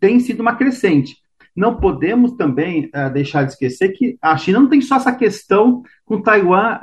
tem 0.00 0.20
sido 0.20 0.40
uma 0.40 0.56
crescente. 0.56 1.16
Não 1.54 1.76
podemos 1.76 2.32
também 2.32 2.90
uh, 2.94 3.12
deixar 3.12 3.44
de 3.44 3.52
esquecer 3.52 3.90
que 3.90 4.16
a 4.22 4.36
China 4.36 4.60
não 4.60 4.68
tem 4.68 4.80
só 4.80 4.96
essa 4.96 5.12
questão 5.12 5.82
com 6.04 6.20
Taiwan 6.20 6.78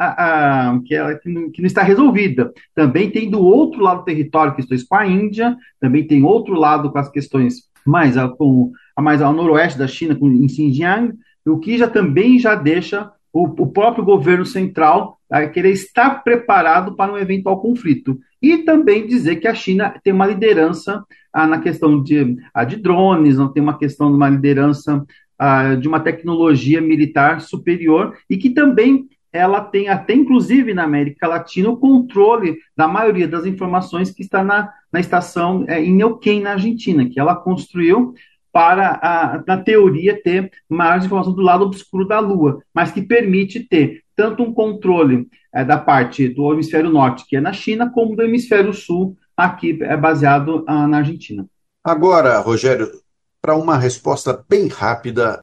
que, 0.86 0.94
ela, 0.94 1.16
que, 1.16 1.30
não, 1.30 1.50
que, 1.50 1.62
não, 1.62 1.68
está 1.68 1.82
resolvida. 1.84 2.52
Também 2.76 3.10
tem 3.10 3.30
do 3.30 3.40
outro 3.40 3.82
lado 3.82 4.00
do 4.00 4.06
território 4.06 4.56
questões 4.56 4.84
com 4.84 4.96
a 4.96 5.08
Índia, 5.08 5.56
também 5.80 6.06
tem 6.06 6.24
outro 6.24 6.54
lado 6.54 6.92
com 6.92 6.98
as 6.98 7.10
questões 7.10 7.64
mais, 7.86 8.16
com, 8.38 8.72
mais 9.00 9.22
ao 9.22 9.34
noroeste 9.34 9.80
da 9.80 9.88
China, 9.88 10.16
com, 10.16 10.30
em 10.30 10.48
Xinjiang, 10.50 11.14
o 11.46 11.58
que 11.60 11.78
já 11.78 11.88
também 11.88 12.38
já 12.38 12.56
deixa 12.56 13.10
o, 13.38 13.44
o 13.44 13.68
próprio 13.68 14.04
governo 14.04 14.46
central 14.46 15.20
a 15.30 15.46
querer 15.46 15.72
estar 15.72 16.24
preparado 16.24 16.96
para 16.96 17.14
um 17.14 17.18
eventual 17.18 17.62
conflito. 17.62 18.20
E 18.42 18.60
também 18.60 19.06
dizer 19.06 19.36
que 19.36 19.48
a 19.48 19.54
China 19.54 19.94
tem 20.04 20.12
uma 20.12 20.26
liderança 20.26 21.04
ah, 21.32 21.46
na 21.46 21.60
questão 21.60 22.02
de, 22.02 22.36
ah, 22.52 22.64
de 22.64 22.78
drones, 22.78 23.38
não 23.38 23.52
tem 23.52 23.62
uma 23.62 23.78
questão 23.78 24.10
de 24.10 24.18
uma 24.18 24.30
liderança 24.30 25.06
ah, 25.38 25.76
de 25.76 25.88
uma 25.88 26.00
tecnologia 26.00 26.82
militar 26.82 27.42
superior 27.42 28.18
e 28.28 28.38
que 28.38 28.50
também 28.50 29.06
ela 29.32 29.62
tem 29.62 29.88
até, 29.88 30.16
inclusive 30.16 30.74
na 30.74 30.84
América 30.84 31.28
Latina, 31.28 31.70
o 31.70 31.78
controle 31.78 32.58
da 32.76 32.88
maioria 32.88 33.28
das 33.28 33.46
informações 33.46 34.10
que 34.10 34.24
está 34.24 34.44
na, 34.44 34.72
na 34.92 35.00
estação 35.00 35.64
é, 35.68 35.80
em 35.84 35.94
Neuquén, 35.94 36.42
na 36.42 36.54
Argentina, 36.54 37.08
que 37.08 37.20
ela 37.20 37.36
construiu 37.36 38.16
para, 38.58 39.00
a, 39.04 39.44
na 39.46 39.62
teoria, 39.62 40.20
ter 40.20 40.52
mais 40.68 41.06
informação 41.06 41.32
do 41.32 41.44
lado 41.44 41.64
obscuro 41.64 42.08
da 42.08 42.20
Lua, 42.20 42.64
mas 42.74 42.92
que 42.92 43.04
permite 43.04 43.60
ter 43.60 44.02
tanto 44.16 44.42
um 44.42 44.52
controle 44.52 45.30
é, 45.54 45.64
da 45.64 45.78
parte 45.78 46.28
do 46.28 46.52
hemisfério 46.52 46.90
norte, 46.90 47.24
que 47.28 47.36
é 47.36 47.40
na 47.40 47.54
China, 47.54 47.92
como 47.92 48.16
do 48.16 48.24
hemisfério 48.24 48.74
sul, 48.74 49.16
aqui 49.38 49.78
é 49.84 49.96
baseado 49.96 50.66
ah, 50.68 50.88
na 50.88 50.98
Argentina. 50.98 51.46
Agora, 51.84 52.40
Rogério, 52.40 52.90
para 53.40 53.56
uma 53.56 53.78
resposta 53.78 54.44
bem 54.50 54.68
rápida, 54.68 55.40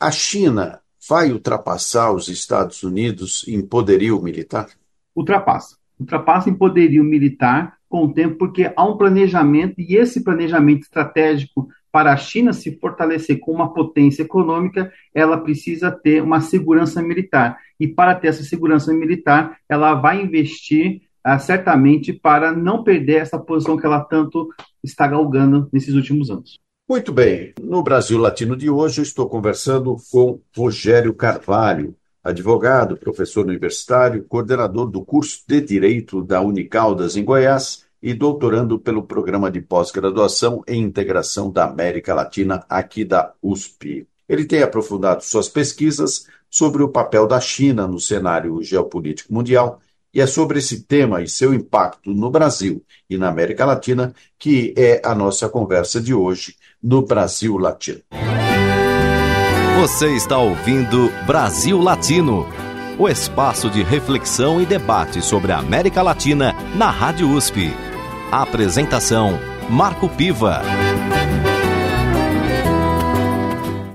a 0.00 0.10
China 0.10 0.80
vai 1.06 1.30
ultrapassar 1.30 2.12
os 2.12 2.28
Estados 2.28 2.82
Unidos 2.82 3.44
em 3.46 3.60
poderio 3.60 4.22
militar? 4.22 4.68
Ultrapassa. 5.14 5.76
Ultrapassa 6.00 6.48
em 6.48 6.54
poderio 6.54 7.04
militar 7.04 7.76
com 7.90 8.04
o 8.04 8.14
tempo, 8.14 8.36
porque 8.38 8.72
há 8.74 8.84
um 8.86 8.96
planejamento, 8.96 9.74
e 9.78 9.96
esse 9.96 10.24
planejamento 10.24 10.84
estratégico 10.84 11.68
para 11.98 12.12
a 12.12 12.16
China 12.16 12.52
se 12.52 12.78
fortalecer 12.78 13.40
com 13.40 13.50
uma 13.50 13.74
potência 13.74 14.22
econômica, 14.22 14.92
ela 15.12 15.36
precisa 15.36 15.90
ter 15.90 16.22
uma 16.22 16.40
segurança 16.40 17.02
militar. 17.02 17.58
E 17.80 17.88
para 17.88 18.14
ter 18.14 18.28
essa 18.28 18.44
segurança 18.44 18.92
militar, 18.94 19.58
ela 19.68 19.96
vai 19.96 20.22
investir 20.22 21.02
ah, 21.24 21.40
certamente 21.40 22.12
para 22.12 22.52
não 22.52 22.84
perder 22.84 23.22
essa 23.22 23.36
posição 23.36 23.76
que 23.76 23.84
ela 23.84 23.98
tanto 23.98 24.48
está 24.80 25.08
galgando 25.08 25.68
nesses 25.72 25.92
últimos 25.92 26.30
anos. 26.30 26.60
Muito 26.88 27.12
bem. 27.12 27.52
No 27.60 27.82
Brasil 27.82 28.16
Latino 28.16 28.56
de 28.56 28.70
hoje, 28.70 29.00
eu 29.00 29.02
estou 29.02 29.28
conversando 29.28 29.96
com 30.12 30.40
Rogério 30.56 31.12
Carvalho, 31.12 31.96
advogado, 32.22 32.96
professor 32.96 33.44
universitário, 33.44 34.22
coordenador 34.22 34.88
do 34.88 35.04
curso 35.04 35.42
de 35.48 35.60
Direito 35.60 36.22
da 36.22 36.40
Unicaldas, 36.40 37.16
em 37.16 37.24
Goiás 37.24 37.87
e 38.02 38.14
doutorando 38.14 38.78
pelo 38.78 39.02
programa 39.02 39.50
de 39.50 39.60
pós-graduação 39.60 40.62
em 40.66 40.82
integração 40.82 41.50
da 41.50 41.64
América 41.64 42.14
Latina 42.14 42.64
aqui 42.68 43.04
da 43.04 43.32
USP. 43.42 44.06
Ele 44.28 44.44
tem 44.44 44.62
aprofundado 44.62 45.24
suas 45.24 45.48
pesquisas 45.48 46.26
sobre 46.50 46.82
o 46.82 46.88
papel 46.88 47.26
da 47.26 47.40
China 47.40 47.86
no 47.86 48.00
cenário 48.00 48.62
geopolítico 48.62 49.32
mundial 49.32 49.80
e 50.12 50.20
é 50.20 50.26
sobre 50.26 50.58
esse 50.58 50.82
tema 50.82 51.22
e 51.22 51.28
seu 51.28 51.52
impacto 51.52 52.12
no 52.12 52.30
Brasil 52.30 52.82
e 53.08 53.18
na 53.18 53.28
América 53.28 53.64
Latina 53.64 54.14
que 54.38 54.74
é 54.76 55.00
a 55.04 55.14
nossa 55.14 55.48
conversa 55.48 56.00
de 56.00 56.14
hoje 56.14 56.56
no 56.82 57.02
Brasil 57.02 57.56
Latino. 57.58 58.00
Você 59.80 60.08
está 60.16 60.38
ouvindo 60.38 61.08
Brasil 61.24 61.80
Latino, 61.80 62.46
o 62.98 63.08
espaço 63.08 63.70
de 63.70 63.80
reflexão 63.82 64.60
e 64.60 64.66
debate 64.66 65.22
sobre 65.22 65.52
a 65.52 65.58
América 65.58 66.02
Latina 66.02 66.52
na 66.74 66.90
Rádio 66.90 67.30
USP. 67.30 67.70
Apresentação: 68.32 69.38
Marco 69.70 70.08
Piva. 70.08 70.62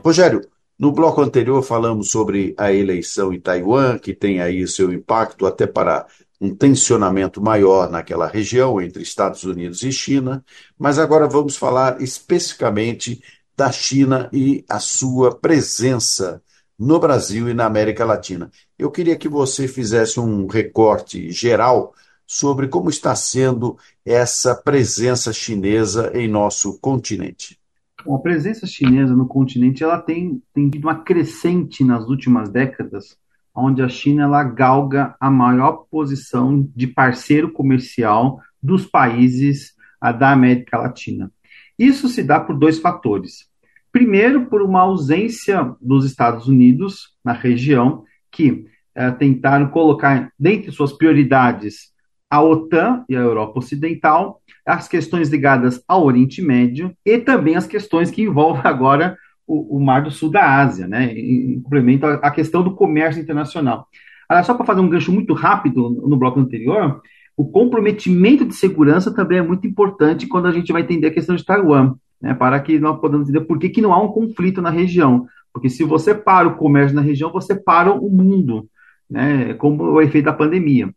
Rogério, 0.04 0.42
no 0.80 0.92
bloco 0.94 1.22
anterior 1.22 1.62
falamos 1.62 2.12
sobre 2.12 2.56
a 2.58 2.72
eleição 2.72 3.34
em 3.34 3.42
Taiwan, 3.42 4.00
que 4.00 4.14
tem 4.14 4.42
aí 4.42 4.66
seu 4.68 4.92
impacto 4.92 5.46
até 5.46 5.68
para 5.68 6.08
um 6.40 6.56
tensionamento 6.56 7.42
maior 7.42 7.90
naquela 7.90 8.28
região 8.28 8.82
entre 8.82 9.04
Estados 9.04 9.44
Unidos 9.44 9.84
e 9.84 9.92
China, 9.92 10.44
mas 10.78 10.98
agora 10.98 11.28
vamos 11.28 11.58
falar 11.58 12.02
especificamente 12.02 13.22
da 13.56 13.72
China 13.72 14.30
e 14.32 14.64
a 14.68 14.80
sua 14.80 15.36
presença 15.36 16.42
no 16.78 17.00
Brasil 17.00 17.50
e 17.50 17.54
na 17.54 17.66
América 17.66 18.04
Latina. 18.04 18.52
Eu 18.84 18.92
queria 18.92 19.16
que 19.16 19.30
você 19.30 19.66
fizesse 19.66 20.20
um 20.20 20.46
recorte 20.46 21.32
geral 21.32 21.94
sobre 22.28 22.68
como 22.68 22.90
está 22.90 23.16
sendo 23.16 23.78
essa 24.06 24.54
presença 24.54 25.32
chinesa 25.32 26.12
em 26.14 26.28
nosso 26.28 26.78
continente. 26.82 27.58
a 28.06 28.18
presença 28.18 28.68
chinesa 28.68 29.16
no 29.16 29.26
continente 29.26 29.86
ela 29.86 30.02
tem, 30.02 30.44
tem 30.54 30.70
tido 30.70 30.84
uma 30.84 31.00
crescente 31.00 31.82
nas 31.82 32.10
últimas 32.10 32.50
décadas, 32.50 33.18
onde 33.56 33.82
a 33.82 33.88
China 33.88 34.24
ela 34.24 34.44
galga 34.44 35.16
a 35.18 35.32
maior 35.32 35.86
posição 35.90 36.70
de 36.76 36.86
parceiro 36.86 37.54
comercial 37.54 38.42
dos 38.62 38.86
países 38.86 39.76
a, 40.02 40.12
da 40.12 40.30
América 40.34 40.78
Latina. 40.78 41.32
Isso 41.80 42.10
se 42.10 42.22
dá 42.22 42.38
por 42.38 42.60
dois 42.60 42.80
fatores. 42.80 43.48
Primeiro, 43.94 44.48
por 44.48 44.62
uma 44.62 44.82
ausência 44.82 45.74
dos 45.80 46.04
Estados 46.04 46.50
Unidos 46.50 47.16
na 47.24 47.32
região, 47.32 48.04
que 48.30 48.73
tentaram 49.18 49.68
colocar 49.68 50.32
dentre 50.38 50.72
suas 50.72 50.94
prioridades 50.94 51.94
a 52.34 52.42
OTAN 52.42 53.06
e 53.08 53.16
a 53.16 53.20
Europa 53.20 53.60
Ocidental, 53.60 54.42
as 54.66 54.88
questões 54.88 55.30
ligadas 55.30 55.84
ao 55.88 56.04
Oriente 56.04 56.42
Médio 56.42 56.92
e 57.06 57.20
também 57.20 57.56
as 57.56 57.68
questões 57.68 58.10
que 58.10 58.24
envolvem 58.24 58.64
agora 58.66 59.16
o, 59.46 59.78
o 59.78 59.80
Mar 59.80 60.02
do 60.02 60.10
Sul 60.10 60.32
da 60.32 60.60
Ásia, 60.60 60.88
né? 60.88 61.14
Em 61.14 61.62
complemento 61.62 62.08
à 62.08 62.32
questão 62.32 62.64
do 62.64 62.74
comércio 62.74 63.22
internacional. 63.22 63.88
Agora, 64.28 64.44
só 64.44 64.56
para 64.56 64.66
fazer 64.66 64.82
um 64.82 64.90
gancho 64.90 65.12
muito 65.12 65.34
rápido 65.34 65.90
no 65.90 66.18
bloco 66.18 66.40
anterior, 66.40 67.02
o 67.38 67.46
comprometimento 67.46 68.46
de 68.46 68.56
segurança 68.56 69.14
também 69.14 69.38
é 69.38 69.44
muito 69.44 69.68
importante 69.68 70.28
quando 70.28 70.48
a 70.48 70.52
gente 70.52 70.72
vai 70.72 70.82
entender 70.82 71.08
a 71.08 71.14
questão 71.14 71.36
de 71.36 71.46
Taiwan, 71.46 71.94
né? 72.20 72.34
Para 72.34 72.60
que 72.60 72.80
nós 72.80 73.00
podemos 73.00 73.30
entender 73.30 73.46
por 73.46 73.60
que, 73.60 73.70
que 73.70 73.82
não 73.82 73.94
há 73.94 74.02
um 74.02 74.08
conflito 74.08 74.60
na 74.60 74.72
região. 74.72 75.28
Porque 75.54 75.70
se 75.70 75.84
você 75.84 76.16
para 76.16 76.48
o 76.48 76.56
comércio 76.56 76.96
na 76.96 77.02
região, 77.04 77.32
você 77.32 77.54
para 77.54 77.94
o 77.94 78.10
mundo, 78.10 78.68
né? 79.10 79.54
Como 79.56 79.84
o 79.84 80.02
efeito 80.02 80.26
da 80.26 80.34
pandemia. 80.34 80.94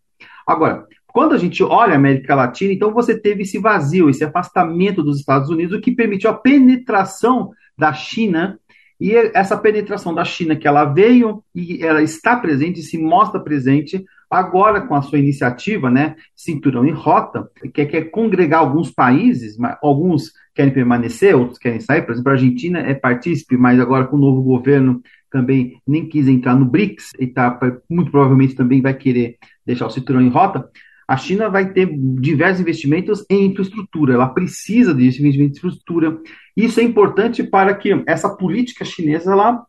Agora, 0.46 0.86
quando 1.06 1.34
a 1.34 1.38
gente 1.38 1.62
olha 1.62 1.94
a 1.94 1.96
América 1.96 2.34
Latina, 2.34 2.72
então 2.72 2.92
você 2.92 3.18
teve 3.18 3.42
esse 3.42 3.58
vazio, 3.58 4.10
esse 4.10 4.22
afastamento 4.22 5.02
dos 5.02 5.18
Estados 5.18 5.48
Unidos, 5.48 5.78
o 5.78 5.80
que 5.80 5.90
permitiu 5.90 6.30
a 6.30 6.34
penetração 6.34 7.52
da 7.76 7.92
China 7.92 8.58
E 8.98 9.14
essa 9.34 9.56
penetração 9.56 10.14
da 10.14 10.24
China, 10.24 10.56
que 10.56 10.66
ela 10.66 10.84
veio 10.84 11.42
e 11.54 11.84
ela 11.84 12.02
está 12.02 12.36
presente, 12.36 12.82
se 12.82 12.96
mostra 12.96 13.38
presente, 13.38 14.02
agora 14.30 14.80
com 14.80 14.94
a 14.94 15.02
sua 15.02 15.18
iniciativa, 15.18 15.90
né, 15.90 16.16
Cinturão 16.34 16.84
em 16.84 16.92
Rota, 16.92 17.48
que 17.72 17.84
quer 17.84 18.10
congregar 18.10 18.60
alguns 18.60 18.90
países, 18.90 19.56
alguns 19.82 20.32
querem 20.54 20.72
permanecer, 20.72 21.36
outros 21.36 21.58
querem 21.58 21.80
sair, 21.80 22.02
por 22.02 22.12
exemplo, 22.12 22.30
a 22.30 22.34
Argentina 22.34 22.78
é 22.80 22.94
partícipe, 22.94 23.56
mas 23.58 23.78
agora 23.78 24.06
com 24.06 24.16
o 24.16 24.20
novo 24.20 24.42
governo 24.42 25.02
também 25.30 25.80
nem 25.86 26.08
quis 26.08 26.28
entrar 26.28 26.54
no 26.54 26.64
BRICS, 26.64 27.12
e 27.18 27.26
tá, 27.26 27.58
muito 27.88 28.10
provavelmente 28.10 28.54
também 28.54 28.80
vai 28.80 28.94
querer 28.94 29.36
deixar 29.64 29.86
o 29.86 29.90
cinturão 29.90 30.22
em 30.22 30.28
rota, 30.28 30.68
a 31.08 31.16
China 31.16 31.48
vai 31.48 31.72
ter 31.72 31.88
diversos 32.20 32.60
investimentos 32.60 33.24
em 33.30 33.46
infraestrutura, 33.46 34.14
ela 34.14 34.28
precisa 34.28 34.92
de 34.92 35.04
investimento 35.04 35.54
em 35.54 35.56
infraestrutura. 35.58 36.18
Isso 36.56 36.80
é 36.80 36.82
importante 36.82 37.44
para 37.44 37.74
que 37.74 38.02
essa 38.06 38.28
política 38.28 38.84
chinesa 38.84 39.30
ela, 39.32 39.64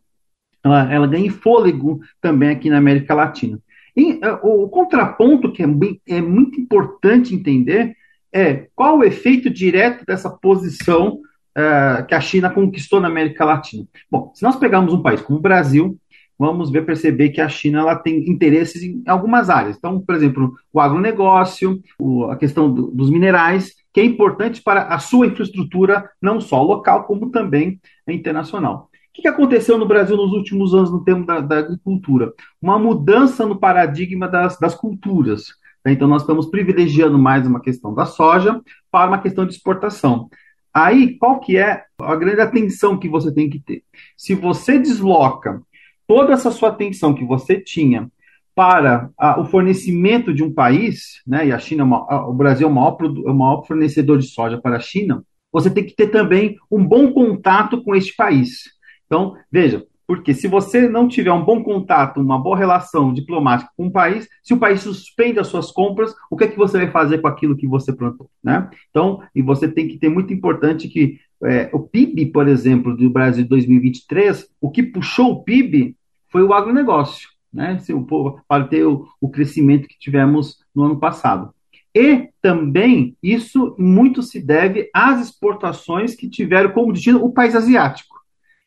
ela, 0.64 0.92
ela 0.92 1.06
ganhe 1.06 1.30
fôlego 1.30 2.00
também 2.20 2.48
aqui 2.48 2.68
na 2.68 2.78
América 2.78 3.14
Latina. 3.14 3.60
E, 3.96 4.14
uh, 4.14 4.38
o 4.42 4.68
contraponto 4.68 5.52
que 5.52 5.62
é, 5.62 5.66
bem, 5.66 6.00
é 6.08 6.20
muito 6.20 6.60
importante 6.60 7.34
entender 7.34 7.96
é 8.32 8.68
qual 8.74 8.98
o 8.98 9.04
efeito 9.04 9.48
direto 9.48 10.04
dessa 10.04 10.28
posição 10.28 11.20
uh, 11.58 12.06
que 12.06 12.14
a 12.14 12.20
China 12.20 12.48
conquistou 12.48 13.00
na 13.00 13.08
América 13.08 13.44
Latina. 13.44 13.84
Bom, 14.10 14.30
se 14.34 14.42
nós 14.42 14.56
pegarmos 14.56 14.94
um 14.94 15.02
país 15.02 15.20
como 15.20 15.38
o 15.38 15.42
Brasil, 15.42 15.98
vamos 16.38 16.70
ver, 16.70 16.86
perceber 16.86 17.30
que 17.30 17.40
a 17.40 17.48
China 17.48 17.80
ela 17.80 17.96
tem 17.96 18.30
interesses 18.30 18.82
em 18.82 19.02
algumas 19.06 19.50
áreas. 19.50 19.76
Então, 19.76 20.00
por 20.00 20.14
exemplo, 20.14 20.54
o 20.72 20.80
agronegócio, 20.80 21.82
o, 21.98 22.24
a 22.26 22.36
questão 22.36 22.72
do, 22.72 22.90
dos 22.92 23.10
minerais, 23.10 23.74
que 23.92 24.00
é 24.00 24.04
importante 24.04 24.62
para 24.62 24.82
a 24.82 24.98
sua 25.00 25.26
infraestrutura, 25.26 26.08
não 26.22 26.40
só 26.40 26.62
local, 26.62 27.04
como 27.04 27.30
também 27.30 27.80
internacional. 28.06 28.88
O 28.92 29.12
que, 29.18 29.22
que 29.22 29.28
aconteceu 29.28 29.76
no 29.76 29.88
Brasil 29.88 30.16
nos 30.16 30.32
últimos 30.32 30.72
anos 30.72 30.92
no 30.92 31.02
tema 31.02 31.26
da, 31.26 31.40
da 31.40 31.58
agricultura? 31.58 32.32
Uma 32.62 32.78
mudança 32.78 33.44
no 33.44 33.58
paradigma 33.58 34.28
das, 34.28 34.56
das 34.60 34.76
culturas. 34.76 35.46
Né? 35.84 35.92
Então, 35.92 36.06
nós 36.06 36.22
estamos 36.22 36.46
privilegiando 36.46 37.18
mais 37.18 37.44
uma 37.44 37.60
questão 37.60 37.92
da 37.92 38.06
soja 38.06 38.60
para 38.92 39.08
uma 39.08 39.18
questão 39.18 39.44
de 39.44 39.54
exportação. 39.54 40.28
Aí, 40.72 41.16
qual 41.18 41.40
que 41.40 41.56
é 41.56 41.84
a 42.00 42.16
grande 42.16 42.40
atenção 42.40 42.98
que 42.98 43.08
você 43.08 43.32
tem 43.32 43.48
que 43.48 43.58
ter? 43.58 43.82
Se 44.16 44.34
você 44.34 44.78
desloca 44.78 45.62
toda 46.06 46.32
essa 46.32 46.50
sua 46.50 46.70
atenção 46.70 47.14
que 47.14 47.24
você 47.24 47.60
tinha 47.60 48.10
para 48.54 49.10
a, 49.16 49.40
o 49.40 49.44
fornecimento 49.44 50.34
de 50.34 50.42
um 50.42 50.52
país, 50.52 51.22
né, 51.26 51.46
e 51.46 51.52
a 51.52 51.58
China, 51.58 51.84
é 52.10 52.14
o 52.14 52.32
Brasil 52.32 52.66
é 52.66 52.70
o, 52.70 52.74
maior, 52.74 52.96
é 53.00 53.30
o 53.30 53.34
maior 53.34 53.64
fornecedor 53.64 54.18
de 54.18 54.26
soja 54.26 54.60
para 54.60 54.76
a 54.76 54.80
China, 54.80 55.24
você 55.52 55.70
tem 55.70 55.84
que 55.84 55.94
ter 55.94 56.08
também 56.08 56.56
um 56.70 56.84
bom 56.84 57.12
contato 57.12 57.82
com 57.82 57.94
este 57.94 58.14
país. 58.16 58.64
Então, 59.06 59.36
veja, 59.50 59.86
porque 60.08 60.32
se 60.32 60.48
você 60.48 60.88
não 60.88 61.06
tiver 61.06 61.30
um 61.30 61.44
bom 61.44 61.62
contato, 61.62 62.18
uma 62.18 62.42
boa 62.42 62.56
relação 62.56 63.12
diplomática 63.12 63.70
com 63.76 63.88
o 63.88 63.92
país, 63.92 64.26
se 64.42 64.54
o 64.54 64.58
país 64.58 64.80
suspende 64.80 65.38
as 65.38 65.48
suas 65.48 65.70
compras, 65.70 66.14
o 66.30 66.36
que 66.36 66.44
é 66.44 66.48
que 66.48 66.56
você 66.56 66.78
vai 66.78 66.90
fazer 66.90 67.18
com 67.18 67.28
aquilo 67.28 67.54
que 67.54 67.66
você 67.68 67.92
plantou, 67.92 68.30
né? 68.42 68.70
Então, 68.88 69.22
e 69.34 69.42
você 69.42 69.68
tem 69.68 69.86
que 69.86 69.98
ter 69.98 70.08
muito 70.08 70.32
importante 70.32 70.88
que 70.88 71.20
é, 71.44 71.68
o 71.74 71.80
PIB, 71.80 72.32
por 72.32 72.48
exemplo, 72.48 72.96
do 72.96 73.10
Brasil 73.10 73.42
de 73.42 73.50
2023, 73.50 74.48
o 74.58 74.70
que 74.70 74.82
puxou 74.82 75.32
o 75.32 75.44
PIB 75.44 75.94
foi 76.32 76.42
o 76.42 76.54
agronegócio, 76.54 77.28
né? 77.52 77.78
Se 77.78 77.92
o 77.92 78.02
povo, 78.02 78.40
para 78.48 78.64
ter 78.64 78.86
o, 78.86 79.06
o 79.20 79.28
crescimento 79.28 79.86
que 79.86 79.98
tivemos 79.98 80.56
no 80.74 80.84
ano 80.84 80.98
passado. 80.98 81.52
E 81.94 82.30
também 82.40 83.14
isso 83.22 83.76
muito 83.78 84.22
se 84.22 84.40
deve 84.40 84.88
às 84.94 85.20
exportações 85.20 86.14
que 86.14 86.30
tiveram 86.30 86.70
como 86.70 86.94
destino 86.94 87.22
o 87.22 87.30
país 87.30 87.54
asiático. 87.54 88.17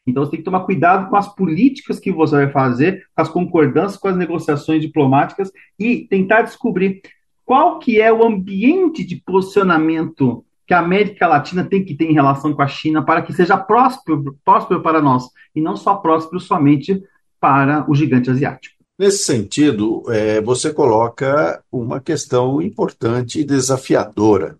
Então 0.06 0.24
você 0.24 0.32
tem 0.32 0.40
que 0.40 0.46
tomar 0.46 0.62
cuidado 0.62 1.10
com 1.10 1.16
as 1.16 1.34
políticas 1.34 2.00
que 2.00 2.12
você 2.12 2.36
vai 2.36 2.52
fazer, 2.52 3.06
com 3.16 3.22
as 3.22 3.30
concordâncias, 3.30 4.00
com 4.00 4.08
as 4.08 4.18
negociações 4.18 4.82
diplomáticas 4.82 5.52
e 5.78 6.08
tentar 6.10 6.42
descobrir 6.42 7.02
qual 7.46 7.80
que 7.80 8.02
é 8.02 8.12
o 8.12 8.26
ambiente 8.26 9.04
de 9.04 9.16
posicionamento 9.18 10.44
que 10.66 10.74
a 10.74 10.80
América 10.80 11.28
Latina 11.28 11.66
tem 11.66 11.84
que 11.84 11.94
ter 11.94 12.06
em 12.06 12.14
relação 12.14 12.54
com 12.54 12.62
a 12.62 12.68
China 12.68 13.04
para 13.04 13.22
que 13.22 13.34
seja 13.34 13.58
próspero, 13.58 14.38
próspero 14.44 14.82
para 14.82 15.02
nós 15.02 15.26
e 15.54 15.62
não 15.62 15.76
só 15.76 15.96
próspero 15.96 16.40
somente 16.40 17.04
para 17.40 17.86
o 17.90 17.96
gigante 17.96 18.30
asiático. 18.30 18.76
Nesse 18.98 19.24
sentido, 19.24 20.04
é, 20.10 20.40
você 20.42 20.72
coloca 20.72 21.62
uma 21.72 22.00
questão 22.00 22.62
importante 22.62 23.40
e 23.40 23.44
desafiadora, 23.44 24.58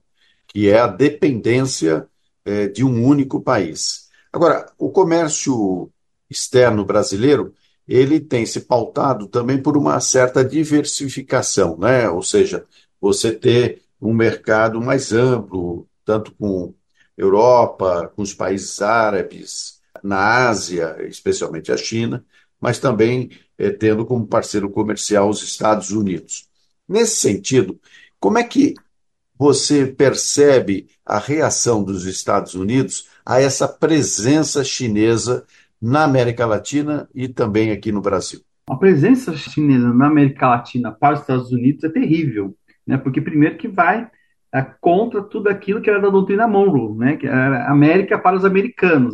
que 0.48 0.68
é 0.68 0.80
a 0.80 0.88
dependência 0.88 2.08
é, 2.44 2.68
de 2.68 2.84
um 2.84 3.06
único 3.06 3.40
país. 3.40 4.01
Agora, 4.32 4.72
o 4.78 4.90
comércio 4.90 5.92
externo 6.30 6.86
brasileiro 6.86 7.54
ele 7.88 8.20
tem 8.20 8.46
se 8.46 8.62
pautado 8.62 9.28
também 9.28 9.62
por 9.62 9.76
uma 9.76 10.00
certa 10.00 10.46
diversificação, 10.46 11.78
né? 11.78 12.10
Ou 12.10 12.24
seja, 12.24 12.66
você 13.00 13.32
ter 13.34 13.82
um 14.02 14.14
mercado 14.14 14.80
mais 14.80 15.12
amplo, 15.12 15.88
tanto 16.06 16.32
com 16.34 16.74
Europa, 17.18 18.12
com 18.16 18.22
os 18.22 18.34
países 18.34 18.82
árabes, 18.82 19.82
na 20.04 20.48
Ásia, 20.48 20.98
especialmente 21.08 21.72
a 21.72 21.78
China, 21.78 22.26
mas 22.60 22.80
também 22.80 23.32
é, 23.58 23.70
tendo 23.70 24.06
como 24.06 24.26
parceiro 24.26 24.70
comercial 24.70 25.30
os 25.30 25.44
Estados 25.44 25.92
Unidos. 25.92 26.48
Nesse 26.88 27.18
sentido, 27.18 27.80
como 28.20 28.38
é 28.38 28.44
que 28.44 28.74
você 29.38 29.86
percebe 29.86 30.88
a 31.06 31.18
reação 31.18 31.84
dos 31.84 32.06
Estados 32.06 32.54
Unidos 32.54 33.08
a 33.26 33.42
essa 33.42 33.68
presença 33.68 34.64
chinesa 34.64 35.46
na 35.82 36.04
América 36.04 36.46
Latina 36.46 37.10
e 37.14 37.28
também 37.28 37.72
aqui 37.72 37.92
no 37.92 38.02
Brasil? 38.02 38.42
A 38.70 38.76
presença 38.76 39.36
chinesa 39.36 39.94
na 39.94 40.08
América 40.08 40.48
Latina 40.48 40.92
para 40.92 41.16
os 41.16 41.22
Estados 41.22 41.52
Unidos 41.52 41.84
é 41.84 41.90
terrível, 41.90 42.56
né? 42.86 42.98
porque 42.98 43.20
primeiro 43.20 43.58
que 43.58 43.68
vai 43.68 44.08
é, 44.54 44.62
contra 44.80 45.22
tudo 45.24 45.50
aquilo 45.50 45.82
que 45.82 45.90
era 45.90 46.00
da 46.00 46.10
doutrina 46.10 46.48
Monroe, 46.48 46.98
né? 46.98 47.18
que 47.18 47.28
era 47.28 47.70
América 47.70 48.18
para 48.18 48.36
os 48.36 48.46
americanos, 48.46 49.14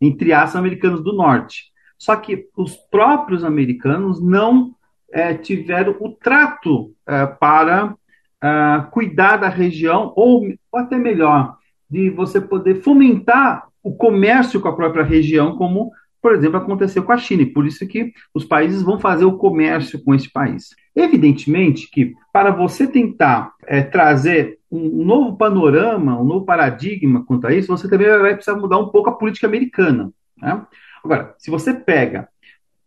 entre 0.00 0.32
aspas, 0.32 0.56
americanos 0.56 1.02
do 1.02 1.12
norte. 1.12 1.72
Só 1.98 2.16
que 2.16 2.48
os 2.56 2.76
próprios 2.76 3.44
americanos 3.44 4.22
não 4.22 4.74
é, 5.12 5.34
tiveram 5.34 5.96
o 6.00 6.10
trato 6.10 6.92
é, 7.06 7.26
para 7.26 7.94
é, 8.42 8.86
cuidar 8.90 9.36
da 9.36 9.48
região, 9.48 10.12
ou, 10.16 10.42
ou 10.70 10.80
até 10.80 10.96
melhor, 10.96 11.57
de 11.90 12.10
você 12.10 12.40
poder 12.40 12.82
fomentar 12.82 13.66
o 13.82 13.94
comércio 13.94 14.60
com 14.60 14.68
a 14.68 14.76
própria 14.76 15.04
região, 15.04 15.56
como, 15.56 15.90
por 16.20 16.34
exemplo, 16.34 16.58
aconteceu 16.58 17.02
com 17.02 17.12
a 17.12 17.18
China. 17.18 17.42
E 17.42 17.52
por 17.52 17.66
isso 17.66 17.86
que 17.86 18.12
os 18.34 18.44
países 18.44 18.82
vão 18.82 18.98
fazer 18.98 19.24
o 19.24 19.38
comércio 19.38 20.02
com 20.02 20.14
esse 20.14 20.30
país. 20.30 20.68
Evidentemente 20.94 21.90
que, 21.90 22.14
para 22.32 22.50
você 22.50 22.86
tentar 22.86 23.52
é, 23.66 23.82
trazer 23.82 24.58
um 24.70 25.04
novo 25.04 25.36
panorama, 25.36 26.20
um 26.20 26.24
novo 26.24 26.44
paradigma 26.44 27.24
quanto 27.24 27.46
a 27.46 27.54
isso, 27.54 27.68
você 27.68 27.88
também 27.88 28.06
vai 28.06 28.34
precisar 28.34 28.58
mudar 28.58 28.78
um 28.78 28.88
pouco 28.88 29.08
a 29.08 29.16
política 29.16 29.46
americana. 29.46 30.12
Né? 30.36 30.66
Agora, 31.02 31.34
se 31.38 31.50
você 31.50 31.72
pega 31.72 32.28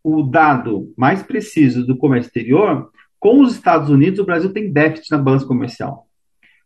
o 0.03 0.23
dado 0.23 0.93
mais 0.97 1.23
preciso 1.23 1.85
do 1.85 1.97
comércio 1.97 2.27
exterior, 2.27 2.91
com 3.19 3.41
os 3.41 3.53
Estados 3.53 3.89
Unidos, 3.89 4.19
o 4.19 4.25
Brasil 4.25 4.51
tem 4.51 4.71
déficit 4.71 5.11
na 5.11 5.17
balança 5.17 5.45
comercial. 5.45 6.07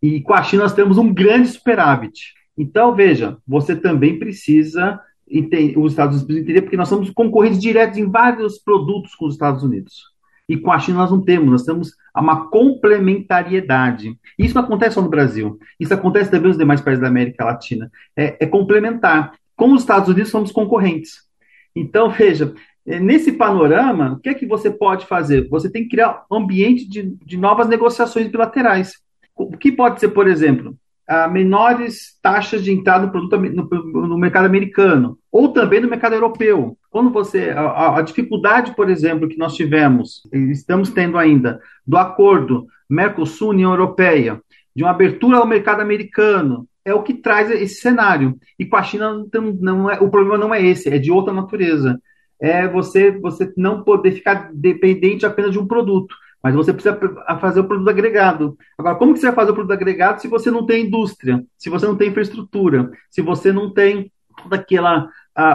E 0.01 0.21
com 0.21 0.33
a 0.33 0.43
China 0.43 0.63
nós 0.63 0.73
temos 0.73 0.97
um 0.97 1.13
grande 1.13 1.47
superávit. 1.47 2.33
Então, 2.57 2.95
veja, 2.95 3.37
você 3.47 3.75
também 3.75 4.17
precisa 4.17 4.99
os 5.75 5.91
Estados 5.91 6.21
Unidos 6.21 6.37
entender, 6.37 6.61
porque 6.61 6.77
nós 6.77 6.87
somos 6.87 7.09
concorrentes 7.09 7.59
diretos 7.59 7.97
em 7.97 8.09
vários 8.09 8.59
produtos 8.59 9.15
com 9.15 9.25
os 9.25 9.33
Estados 9.33 9.63
Unidos. 9.63 10.15
E 10.47 10.55
com 10.55 10.71
a 10.71 10.79
China 10.79 10.99
nós 10.99 11.11
não 11.11 11.21
temos, 11.21 11.49
nós 11.49 11.63
temos 11.63 11.93
uma 12.15 12.47
complementariedade. 12.49 14.15
Isso 14.37 14.53
não 14.53 14.63
acontece 14.63 14.95
só 14.95 15.01
no 15.01 15.09
Brasil, 15.09 15.57
isso 15.79 15.93
acontece 15.93 16.29
também 16.29 16.49
nos 16.49 16.57
demais 16.57 16.81
países 16.81 17.01
da 17.01 17.07
América 17.07 17.43
Latina. 17.43 17.91
É, 18.15 18.37
é 18.39 18.45
complementar. 18.45 19.33
Com 19.55 19.73
os 19.73 19.81
Estados 19.81 20.09
Unidos 20.09 20.29
somos 20.29 20.51
concorrentes. 20.51 21.23
Então, 21.75 22.09
veja, 22.09 22.53
é, 22.85 22.99
nesse 22.99 23.31
panorama, 23.31 24.13
o 24.13 24.19
que 24.19 24.29
é 24.29 24.33
que 24.33 24.45
você 24.45 24.69
pode 24.69 25.07
fazer? 25.07 25.49
Você 25.49 25.69
tem 25.69 25.83
que 25.83 25.89
criar 25.89 26.23
um 26.31 26.35
ambiente 26.35 26.87
de, 26.87 27.03
de 27.25 27.37
novas 27.37 27.67
negociações 27.67 28.27
bilaterais. 28.27 28.93
O 29.35 29.57
que 29.57 29.71
pode 29.71 29.99
ser, 29.99 30.09
por 30.09 30.27
exemplo, 30.27 30.75
menores 31.31 32.17
taxas 32.21 32.63
de 32.63 32.71
entrada 32.71 33.05
no, 33.05 33.11
produto, 33.11 33.37
no, 33.37 34.07
no, 34.07 34.17
mercado 34.17 34.45
americano, 34.45 35.19
ou 35.31 35.49
também 35.49 35.79
no 35.79 35.89
mercado 35.89 36.13
europeu. 36.13 36.77
Quando 36.89 37.11
você. 37.11 37.51
A, 37.51 37.97
a, 37.97 38.01
dificuldade, 38.01 38.75
por 38.75 38.89
exemplo, 38.89 39.27
que 39.27 39.37
nós 39.37 39.55
tivemos, 39.55 40.23
estamos 40.31 40.89
tendo 40.89 41.17
ainda, 41.17 41.59
do 41.85 41.97
acordo 41.97 42.65
Mercosul-União 42.89 43.71
Europeia, 43.71 44.41
de 44.75 44.83
uma 44.83 44.91
abertura 44.91 45.37
ao 45.37 45.47
mercado 45.47 45.81
americano, 45.81 46.67
é 46.83 46.93
o 46.93 47.03
que 47.03 47.13
traz 47.13 47.51
esse 47.51 47.81
cenário. 47.81 48.37
E 48.57 48.65
com 48.65 48.75
a 48.75 48.83
China 48.83 49.25
não 49.59 49.89
é, 49.89 49.99
o 49.99 50.09
problema 50.09 50.37
não 50.37 50.53
é 50.53 50.63
esse, 50.63 50.89
é 50.89 50.97
de 50.97 51.11
outra 51.11 51.33
natureza. 51.33 51.99
É 52.39 52.67
você 52.67 53.11
você 53.11 53.51
não 53.55 53.83
poder 53.83 54.11
ficar 54.11 54.49
dependente 54.53 55.25
apenas 55.25 55.51
de 55.51 55.59
um 55.59 55.67
produto, 55.67 56.15
mas 56.45 56.53
você 56.53 56.71
precisa 56.71 56.95
fazer 57.41 57.61
o 57.61 57.63
produto 57.63 57.89
agregado. 57.89 58.55
Agora, 58.77 58.93
como 58.97 59.15
que 59.15 59.19
você 59.19 59.25
vai 59.25 59.33
fazer 59.33 59.49
o 59.49 59.55
produto 59.55 59.73
agregado 59.73 60.21
se 60.21 60.27
você 60.27 60.51
não 60.51 60.63
tem 60.63 60.85
indústria, 60.85 61.43
se 61.57 61.71
você 61.71 61.87
não 61.87 61.95
tem 61.95 62.09
infraestrutura, 62.09 62.91
se 63.09 63.19
você 63.19 63.51
não 63.51 63.73
tem 63.73 64.11
toda 64.43 64.55
aquela 64.55 65.09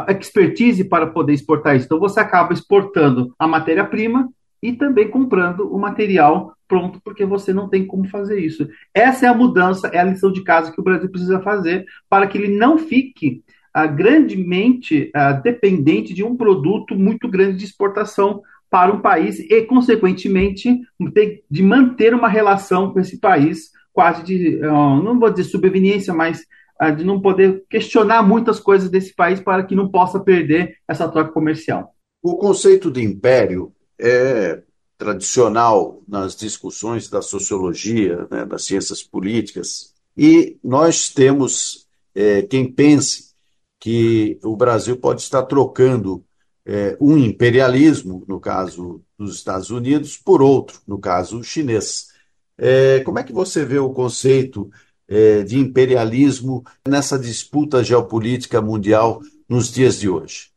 expertise 0.08 0.82
para 0.82 1.06
poder 1.06 1.32
exportar 1.32 1.76
isso. 1.76 1.86
Então, 1.86 2.00
você 2.00 2.18
acaba 2.18 2.52
exportando 2.52 3.32
a 3.38 3.46
matéria-prima 3.46 4.28
e 4.60 4.72
também 4.72 5.08
comprando 5.08 5.72
o 5.72 5.78
material 5.78 6.56
pronto, 6.66 7.00
porque 7.04 7.24
você 7.24 7.52
não 7.52 7.68
tem 7.68 7.86
como 7.86 8.08
fazer 8.08 8.40
isso. 8.40 8.68
Essa 8.92 9.26
é 9.26 9.28
a 9.28 9.34
mudança, 9.34 9.86
é 9.92 10.00
a 10.00 10.04
lição 10.04 10.32
de 10.32 10.42
casa 10.42 10.72
que 10.72 10.80
o 10.80 10.84
Brasil 10.84 11.08
precisa 11.08 11.38
fazer 11.38 11.86
para 12.08 12.26
que 12.26 12.36
ele 12.36 12.58
não 12.58 12.76
fique 12.76 13.44
uh, 13.76 13.94
grandemente 13.94 15.12
uh, 15.14 15.40
dependente 15.40 16.12
de 16.12 16.24
um 16.24 16.36
produto 16.36 16.96
muito 16.96 17.28
grande 17.28 17.58
de 17.58 17.64
exportação 17.64 18.42
para 18.70 18.92
um 18.92 19.00
país 19.00 19.40
e, 19.40 19.62
consequentemente, 19.62 20.80
de 21.50 21.62
manter 21.62 22.14
uma 22.14 22.28
relação 22.28 22.92
com 22.92 23.00
esse 23.00 23.18
país 23.18 23.72
quase 23.92 24.22
de, 24.22 24.58
não 24.58 25.18
vou 25.18 25.28
dizer 25.30 25.50
sobrevivência, 25.50 26.14
mas 26.14 26.46
de 26.96 27.04
não 27.04 27.20
poder 27.20 27.64
questionar 27.68 28.22
muitas 28.22 28.60
coisas 28.60 28.88
desse 28.88 29.14
país 29.14 29.40
para 29.40 29.64
que 29.64 29.74
não 29.74 29.90
possa 29.90 30.20
perder 30.20 30.76
essa 30.88 31.08
troca 31.08 31.32
comercial. 31.32 31.94
O 32.22 32.36
conceito 32.36 32.90
de 32.90 33.02
império 33.02 33.72
é 33.98 34.62
tradicional 34.96 36.02
nas 36.06 36.36
discussões 36.36 37.08
da 37.08 37.20
sociologia, 37.20 38.28
né, 38.30 38.44
das 38.44 38.64
ciências 38.64 39.02
políticas, 39.02 39.92
e 40.16 40.58
nós 40.62 41.08
temos 41.08 41.86
é, 42.14 42.42
quem 42.42 42.70
pense 42.70 43.30
que 43.78 44.38
o 44.44 44.54
Brasil 44.54 44.96
pode 44.96 45.22
estar 45.22 45.42
trocando 45.42 46.22
é, 46.66 46.96
um 47.00 47.16
imperialismo, 47.16 48.24
no 48.28 48.38
caso 48.38 49.02
dos 49.18 49.36
Estados 49.36 49.70
Unidos, 49.70 50.16
por 50.16 50.42
outro, 50.42 50.80
no 50.86 50.98
caso 50.98 51.42
chinês. 51.42 52.08
É, 52.56 53.00
como 53.00 53.18
é 53.18 53.24
que 53.24 53.32
você 53.32 53.64
vê 53.64 53.78
o 53.78 53.90
conceito 53.90 54.70
é, 55.08 55.42
de 55.42 55.58
imperialismo 55.58 56.62
nessa 56.86 57.18
disputa 57.18 57.82
geopolítica 57.82 58.60
mundial 58.60 59.20
nos 59.48 59.72
dias 59.72 59.98
de 59.98 60.08
hoje? 60.08 60.50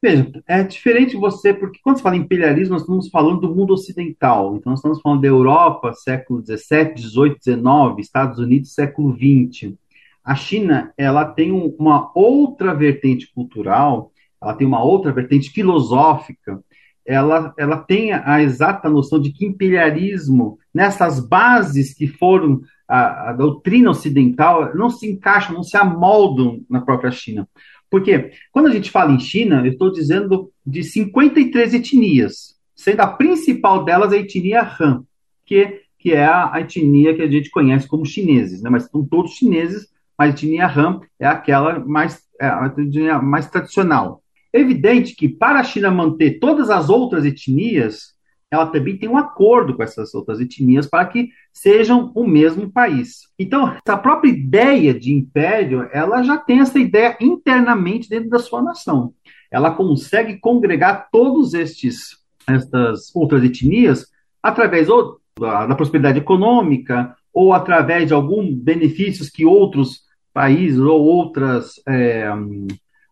Veja, 0.00 0.30
é 0.46 0.62
diferente 0.62 1.16
você, 1.16 1.52
porque 1.52 1.80
quando 1.82 1.96
se 1.96 2.02
fala 2.02 2.16
em 2.16 2.20
imperialismo, 2.20 2.74
nós 2.74 2.82
estamos 2.82 3.08
falando 3.08 3.40
do 3.40 3.54
mundo 3.54 3.74
ocidental. 3.74 4.54
Então, 4.54 4.70
nós 4.70 4.78
estamos 4.78 5.00
falando 5.00 5.22
da 5.22 5.26
Europa, 5.26 5.92
século 5.92 6.40
XVII, 6.40 6.96
XVIII, 6.96 7.36
XIX, 7.42 7.98
Estados 7.98 8.38
Unidos, 8.38 8.74
século 8.74 9.12
XX. 9.12 9.74
A 10.22 10.36
China, 10.36 10.92
ela 10.96 11.24
tem 11.24 11.50
uma 11.50 12.12
outra 12.14 12.72
vertente 12.74 13.32
cultural, 13.34 14.12
ela 14.40 14.54
tem 14.54 14.66
uma 14.66 14.82
outra 14.82 15.12
vertente 15.12 15.50
filosófica, 15.50 16.62
ela, 17.08 17.54
ela 17.56 17.78
tem 17.78 18.12
a 18.12 18.42
exata 18.42 18.90
noção 18.90 19.18
de 19.18 19.32
que 19.32 19.46
imperialismo, 19.46 20.58
nessas 20.74 21.26
bases 21.26 21.94
que 21.94 22.06
foram 22.06 22.60
a, 22.86 23.30
a 23.30 23.32
doutrina 23.32 23.90
ocidental, 23.90 24.74
não 24.74 24.90
se 24.90 25.10
encaixam, 25.10 25.54
não 25.54 25.62
se 25.62 25.76
amoldam 25.76 26.60
na 26.68 26.82
própria 26.82 27.10
China. 27.10 27.48
Porque 27.90 28.32
quando 28.52 28.66
a 28.66 28.70
gente 28.70 28.90
fala 28.90 29.12
em 29.12 29.18
China, 29.18 29.62
eu 29.64 29.72
estou 29.72 29.90
dizendo 29.90 30.52
de 30.66 30.84
53 30.84 31.74
etnias, 31.74 32.58
sendo 32.76 33.00
a 33.00 33.06
principal 33.06 33.84
delas 33.84 34.12
a 34.12 34.18
etnia 34.18 34.62
Han, 34.78 35.02
que, 35.46 35.80
que 35.98 36.12
é 36.12 36.26
a, 36.26 36.52
a 36.52 36.60
etnia 36.60 37.14
que 37.14 37.22
a 37.22 37.30
gente 37.30 37.50
conhece 37.50 37.88
como 37.88 38.04
chineses, 38.04 38.62
né? 38.62 38.68
mas 38.68 38.84
são 38.84 39.02
todos 39.02 39.32
chineses, 39.32 39.88
mas 40.16 40.30
a 40.30 40.32
etnia 40.34 40.66
Han 40.66 41.00
é 41.18 41.26
aquela 41.26 41.78
mais, 41.80 42.22
é 42.38 43.18
mais 43.18 43.48
tradicional. 43.48 44.22
É 44.52 44.60
evidente 44.60 45.14
que 45.14 45.28
para 45.28 45.60
a 45.60 45.64
China 45.64 45.90
manter 45.90 46.38
todas 46.38 46.70
as 46.70 46.88
outras 46.88 47.24
etnias, 47.24 48.14
ela 48.50 48.66
também 48.66 48.96
tem 48.96 49.08
um 49.08 49.18
acordo 49.18 49.74
com 49.74 49.82
essas 49.82 50.14
outras 50.14 50.40
etnias 50.40 50.86
para 50.86 51.04
que 51.04 51.28
sejam 51.52 52.10
o 52.14 52.26
mesmo 52.26 52.70
país. 52.70 53.28
Então, 53.38 53.76
essa 53.86 53.96
própria 53.96 54.30
ideia 54.30 54.94
de 54.94 55.12
império, 55.12 55.88
ela 55.92 56.22
já 56.22 56.38
tem 56.38 56.60
essa 56.60 56.78
ideia 56.78 57.16
internamente 57.20 58.08
dentro 58.08 58.30
da 58.30 58.38
sua 58.38 58.62
nação. 58.62 59.12
Ela 59.50 59.70
consegue 59.70 60.38
congregar 60.38 61.08
todos 61.10 61.54
estes 61.54 62.18
estas 62.48 63.14
outras 63.14 63.44
etnias 63.44 64.06
através 64.42 64.88
ou 64.88 65.20
da, 65.38 65.66
da 65.66 65.74
prosperidade 65.74 66.18
econômica 66.18 67.14
ou 67.32 67.52
através 67.52 68.08
de 68.08 68.14
alguns 68.14 68.54
benefícios 68.54 69.28
que 69.28 69.44
outros 69.44 70.02
países 70.32 70.80
ou 70.80 71.00
outras 71.00 71.74
é, 71.86 72.28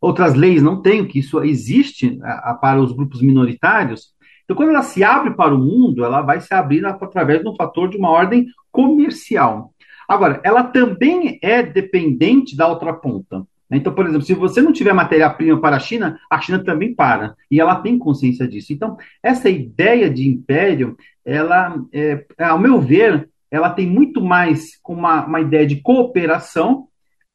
outras 0.07 0.35
leis 0.35 0.63
não 0.63 0.81
têm, 0.81 1.07
que 1.07 1.19
isso 1.19 1.43
existe 1.43 2.19
a, 2.23 2.51
a, 2.51 2.55
para 2.55 2.81
os 2.81 2.93
grupos 2.93 3.21
minoritários, 3.21 4.15
então, 4.47 4.55
quando 4.55 4.69
ela 4.69 4.83
se 4.83 5.03
abre 5.03 5.35
para 5.35 5.53
o 5.53 5.59
mundo, 5.59 6.05
ela 6.05 6.23
vai 6.23 6.41
se 6.41 6.55
abrir 6.55 6.87
através 6.87 7.43
de 7.43 7.49
um 7.49 7.57
fator 7.57 7.91
de 7.91 7.97
uma 7.97 8.11
ordem 8.11 8.47
comercial. 8.71 9.73
Agora, 10.09 10.41
ela 10.45 10.63
também 10.63 11.37
é 11.43 11.65
dependente 11.65 12.57
da 12.57 12.69
outra 12.69 12.93
ponta. 12.93 13.41
Né? 13.69 13.79
Então, 13.79 13.93
por 13.93 14.07
exemplo, 14.07 14.25
se 14.25 14.35
você 14.35 14.63
não 14.63 14.73
tiver 14.73 14.93
matéria-prima 14.93 15.61
para 15.61 15.75
a 15.75 15.81
China, 15.81 16.17
a 16.31 16.41
China 16.41 16.63
também 16.63 16.95
para. 16.95 17.35
E 17.51 17.61
ela 17.61 17.75
tem 17.81 17.99
consciência 17.99 18.47
disso. 18.47 18.73
Então, 18.73 18.97
essa 19.21 19.51
ideia 19.51 20.09
de 20.09 20.29
império, 20.29 20.97
ela, 21.25 21.77
é, 21.93 22.25
ao 22.39 22.59
meu 22.59 22.81
ver, 22.81 23.29
ela 23.51 23.71
tem 23.71 23.87
muito 23.89 24.21
mais 24.21 24.79
uma, 24.87 25.27
uma 25.27 25.41
ideia 25.41 25.67
de 25.67 25.81
cooperação 25.81 26.87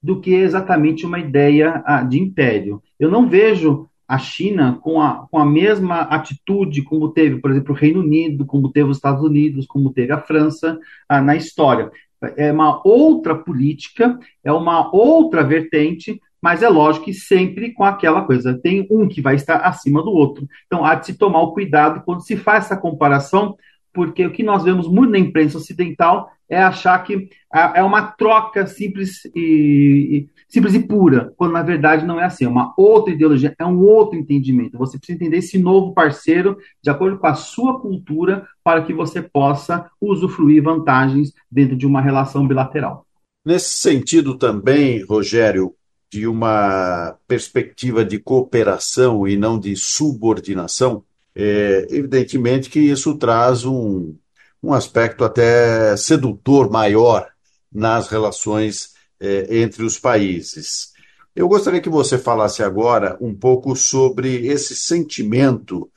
do 0.02 0.20
que 0.20 0.34
exatamente 0.34 1.06
uma 1.06 1.20
ideia 1.20 1.84
ah, 1.86 2.02
de 2.02 2.20
império. 2.20 2.82
Eu 3.00 3.10
não 3.12 3.28
vejo 3.28 3.88
a 4.08 4.18
China 4.18 4.78
com 4.82 5.02
a, 5.02 5.28
com 5.30 5.40
a 5.40 5.46
mesma 5.46 6.02
atitude 6.02 6.82
como 6.82 7.10
teve, 7.10 7.40
por 7.40 7.52
exemplo, 7.52 7.74
o 7.74 7.78
Reino 7.78 8.02
Unido, 8.02 8.46
como 8.46 8.72
teve 8.72 8.90
os 8.90 8.98
Estados 8.98 9.24
Unidos, 9.24 9.66
como 9.66 9.94
teve 9.94 10.12
a 10.12 10.20
França 10.20 10.78
ah, 11.08 11.22
na 11.22 11.36
história. 11.36 11.92
É 12.36 12.52
uma 12.52 12.82
outra 12.86 13.36
política, 13.36 14.20
é 14.44 14.52
uma 14.52 14.94
outra 14.94 15.44
vertente, 15.44 16.22
mas 16.42 16.62
é 16.62 16.68
lógico 16.68 17.06
que 17.06 17.14
sempre 17.14 17.72
com 17.72 17.84
aquela 17.84 18.24
coisa, 18.24 18.58
tem 18.58 18.88
um 18.92 19.08
que 19.08 19.22
vai 19.22 19.36
estar 19.36 19.58
acima 19.58 20.04
do 20.04 20.12
outro. 20.12 20.48
Então 20.66 20.84
há 20.84 20.96
de 20.96 21.06
se 21.06 21.14
tomar 21.14 21.42
o 21.42 21.54
cuidado 21.54 22.02
quando 22.04 22.26
se 22.26 22.36
faz 22.36 22.66
essa 22.66 22.76
comparação, 22.76 23.56
porque 23.94 24.26
o 24.26 24.32
que 24.32 24.44
nós 24.44 24.64
vemos 24.64 24.88
muito 24.88 25.12
na 25.12 25.20
imprensa 25.20 25.58
ocidental 25.58 26.30
é 26.52 26.62
achar 26.62 27.02
que 27.02 27.30
é 27.74 27.82
uma 27.82 28.12
troca 28.12 28.68
simples 28.68 29.22
e, 29.34 30.28
simples 30.50 30.74
e 30.74 30.80
pura, 30.80 31.34
quando 31.38 31.54
na 31.54 31.64
verdade 31.64 32.06
não 32.06 32.20
é 32.20 32.26
assim, 32.26 32.44
é 32.44 32.48
uma 32.48 32.74
outra 32.78 33.14
ideologia, 33.14 33.56
é 33.58 33.66
um 33.66 33.80
outro 33.80 34.20
entendimento. 34.20 34.78
Você 34.78 34.98
precisa 34.98 35.16
entender 35.16 35.38
esse 35.38 35.58
novo 35.58 35.94
parceiro 35.94 36.58
de 36.84 36.90
acordo 36.90 37.18
com 37.18 37.28
a 37.28 37.36
sua 37.36 37.80
cultura 37.80 38.46
para 38.62 38.84
que 38.84 38.94
você 38.94 39.22
possa 39.22 39.90
usufruir 40.00 40.62
vantagens 40.62 41.34
dentro 41.50 41.78
de 41.78 41.88
uma 41.88 42.02
relação 42.02 42.46
bilateral. 42.46 43.06
Nesse 43.46 43.74
sentido 43.76 44.38
também, 44.38 45.04
Rogério, 45.06 45.74
de 46.12 46.28
uma 46.28 47.16
perspectiva 47.26 48.04
de 48.04 48.20
cooperação 48.20 49.26
e 49.26 49.38
não 49.38 49.58
de 49.58 49.74
subordinação, 49.78 51.02
é, 51.34 51.88
evidentemente 51.90 52.70
que 52.70 52.82
isso 52.82 53.16
traz 53.16 53.64
um, 53.64 54.14
um 54.62 54.74
aspecto 54.74 55.24
até 55.24 55.96
sedutor 55.98 56.70
maior 56.70 57.28
nas 57.72 58.08
relações 58.08 58.94
é, 59.20 59.62
entre 59.62 59.84
os 59.84 59.98
países. 59.98 60.92
Eu 61.36 61.48
gostaria 61.48 61.82
que 61.82 61.90
você 61.90 62.18
falasse 62.18 62.62
agora 62.62 63.18
um 63.22 63.34
pouco 63.34 63.76
sobre 63.76 64.48
esse 64.48 64.76
sentimento 64.76 65.90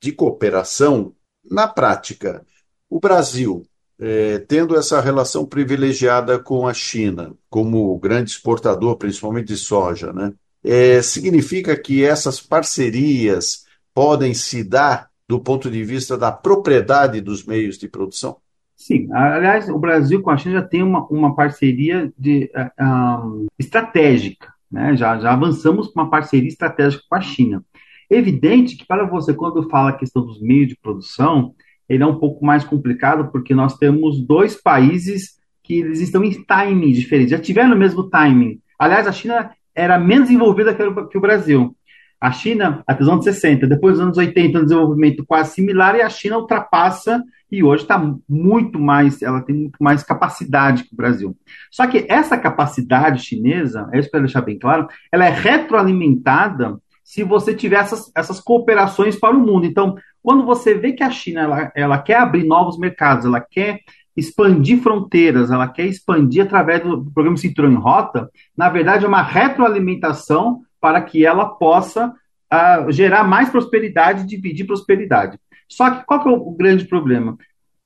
de 0.00 0.12
cooperação 0.12 1.14
na 1.48 1.66
prática. 1.66 2.44
O 2.90 3.00
Brasil, 3.00 3.64
é, 3.98 4.38
tendo 4.40 4.76
essa 4.76 5.00
relação 5.00 5.46
privilegiada 5.46 6.38
com 6.38 6.68
a 6.68 6.74
China, 6.74 7.34
como 7.48 7.98
grande 7.98 8.32
exportador, 8.32 8.96
principalmente 8.96 9.48
de 9.48 9.56
soja, 9.56 10.12
né? 10.12 10.32
É, 10.64 11.02
significa 11.02 11.76
que 11.76 12.04
essas 12.04 12.40
parcerias 12.40 13.64
podem 13.92 14.32
se 14.32 14.62
dar 14.62 15.10
do 15.28 15.40
ponto 15.40 15.70
de 15.70 15.82
vista 15.84 16.16
da 16.16 16.30
propriedade 16.30 17.20
dos 17.20 17.44
meios 17.44 17.78
de 17.78 17.88
produção? 17.88 18.36
Sim, 18.76 19.08
aliás, 19.12 19.68
o 19.68 19.78
Brasil 19.78 20.20
com 20.22 20.30
a 20.30 20.36
China 20.36 20.56
já 20.56 20.62
tem 20.62 20.82
uma, 20.82 21.06
uma 21.06 21.36
parceria 21.36 22.12
de, 22.18 22.50
um, 22.80 23.46
estratégica, 23.58 24.52
né? 24.70 24.96
já, 24.96 25.18
já 25.18 25.32
avançamos 25.32 25.88
com 25.88 26.00
uma 26.00 26.10
parceria 26.10 26.48
estratégica 26.48 27.04
com 27.08 27.14
a 27.14 27.20
China. 27.20 27.64
Evidente 28.10 28.76
que 28.76 28.84
para 28.84 29.04
você, 29.04 29.32
quando 29.32 29.68
fala 29.70 29.90
a 29.90 29.96
questão 29.96 30.24
dos 30.24 30.40
meios 30.42 30.68
de 30.68 30.76
produção, 30.76 31.54
ele 31.88 32.02
é 32.02 32.06
um 32.06 32.18
pouco 32.18 32.44
mais 32.44 32.64
complicado, 32.64 33.30
porque 33.30 33.54
nós 33.54 33.78
temos 33.78 34.20
dois 34.20 34.60
países 34.60 35.40
que 35.62 35.74
eles 35.74 36.00
estão 36.00 36.24
em 36.24 36.42
timing 36.42 36.92
diferentes, 36.92 37.30
já 37.30 37.38
tiveram 37.38 37.74
o 37.74 37.78
mesmo 37.78 38.10
timing. 38.10 38.60
Aliás, 38.78 39.06
a 39.06 39.12
China 39.12 39.52
era 39.74 39.98
menos 39.98 40.28
envolvida 40.28 40.74
que 40.74 41.18
o 41.18 41.20
Brasil. 41.20 41.76
A 42.22 42.30
China, 42.30 42.84
até 42.86 43.02
os 43.02 43.08
anos 43.08 43.24
60, 43.24 43.66
depois 43.66 43.94
dos 43.94 44.04
anos 44.04 44.16
80, 44.16 44.60
um 44.60 44.62
desenvolvimento 44.62 45.26
quase 45.26 45.54
similar, 45.54 45.96
e 45.96 46.02
a 46.02 46.08
China 46.08 46.38
ultrapassa 46.38 47.20
e 47.50 47.64
hoje 47.64 47.82
está 47.82 48.00
muito 48.28 48.78
mais, 48.78 49.20
ela 49.22 49.42
tem 49.42 49.56
muito 49.56 49.82
mais 49.82 50.04
capacidade 50.04 50.84
que 50.84 50.94
o 50.94 50.96
Brasil. 50.96 51.36
Só 51.68 51.84
que 51.84 52.06
essa 52.08 52.38
capacidade 52.38 53.24
chinesa, 53.24 53.88
é 53.92 53.98
isso 53.98 54.08
para 54.08 54.20
deixar 54.20 54.40
bem 54.40 54.56
claro, 54.56 54.86
ela 55.10 55.26
é 55.26 55.30
retroalimentada 55.30 56.78
se 57.02 57.24
você 57.24 57.52
tiver 57.52 57.80
essas, 57.80 58.12
essas 58.14 58.38
cooperações 58.38 59.16
para 59.18 59.36
o 59.36 59.40
mundo. 59.40 59.66
Então, 59.66 59.96
quando 60.22 60.46
você 60.46 60.74
vê 60.74 60.92
que 60.92 61.02
a 61.02 61.10
China 61.10 61.40
ela, 61.40 61.72
ela 61.74 61.98
quer 61.98 62.18
abrir 62.18 62.44
novos 62.44 62.78
mercados, 62.78 63.26
ela 63.26 63.40
quer 63.40 63.80
expandir 64.16 64.80
fronteiras, 64.80 65.50
ela 65.50 65.66
quer 65.66 65.86
expandir 65.86 66.44
através 66.44 66.84
do 66.84 67.04
programa 67.10 67.36
Cinturão 67.36 67.72
em 67.72 67.74
Rota, 67.74 68.30
na 68.56 68.68
verdade 68.68 69.04
é 69.04 69.08
uma 69.08 69.22
retroalimentação 69.22 70.62
para 70.82 71.00
que 71.00 71.24
ela 71.24 71.46
possa 71.46 72.08
uh, 72.08 72.90
gerar 72.90 73.22
mais 73.22 73.48
prosperidade 73.48 74.26
dividir 74.26 74.66
prosperidade. 74.66 75.38
Só 75.68 75.88
que 75.88 76.04
qual 76.04 76.20
que 76.20 76.28
é 76.28 76.32
o 76.32 76.50
grande 76.50 76.86
problema? 76.86 77.38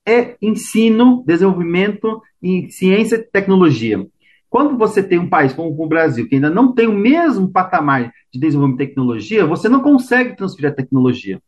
É 0.08 0.34
ensino, 0.40 1.22
desenvolvimento 1.26 2.22
em 2.42 2.70
ciência 2.70 3.16
e 3.16 3.22
tecnologia. 3.22 4.04
Quando 4.48 4.78
você 4.78 5.02
tem 5.02 5.18
um 5.18 5.28
país 5.28 5.52
como 5.52 5.70
o 5.70 5.86
Brasil, 5.86 6.26
que 6.26 6.36
ainda 6.36 6.48
não 6.48 6.72
tem 6.72 6.86
o 6.86 6.96
mesmo 6.96 7.52
patamar 7.52 8.10
de 8.32 8.40
desenvolvimento 8.40 8.80
de 8.80 8.86
tecnologia, 8.86 9.44
você 9.44 9.68
não 9.68 9.82
consegue 9.82 10.34
transferir 10.34 10.70
a 10.70 10.74
tecnologia. 10.74 11.38